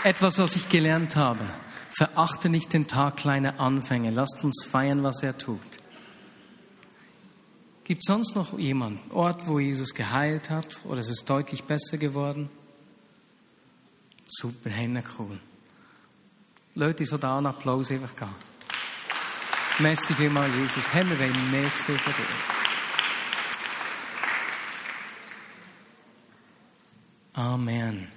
Etwas, 0.04 0.38
was 0.38 0.56
ich 0.56 0.70
gelernt 0.70 1.16
habe. 1.16 1.46
Verachte 1.92 2.50
nicht 2.50 2.74
den 2.74 2.88
Tag 2.88 3.18
kleiner 3.18 3.60
Anfänge. 3.60 4.12
Lasst 4.12 4.44
uns 4.44 4.66
feiern, 4.70 5.04
was 5.04 5.24
er 5.24 5.38
tut. 5.38 5.60
Gibt 7.88 8.04
es 8.04 8.08
sonst 8.08 8.36
noch 8.36 8.60
jemanden, 8.60 9.00
Ort, 9.14 9.48
wo 9.48 9.60
Jesus 9.60 9.94
geheilt 9.94 10.50
hat 10.50 10.78
oder 10.84 11.00
es 11.00 11.08
ist 11.08 11.24
deutlich 11.30 11.64
besser 11.64 11.98
geworden? 11.98 12.50
Super, 14.28 14.70
Hände 14.70 15.02
cool. 15.18 15.40
Leute, 16.76 17.06
so 17.06 17.18
da 17.18 17.38
einen 17.38 17.46
Applaus 17.46 17.90
einfach 17.90 18.14
gehen. 18.14 18.28
Merci 19.80 20.14
vielmals, 20.16 20.54
Jesus. 20.54 20.94
Haben 20.94 21.12
wir 21.12 21.16
mehr 21.16 21.70
gesehen 21.70 21.98
von 21.98 22.14
dir. 22.14 22.26
Amen. 27.42 28.17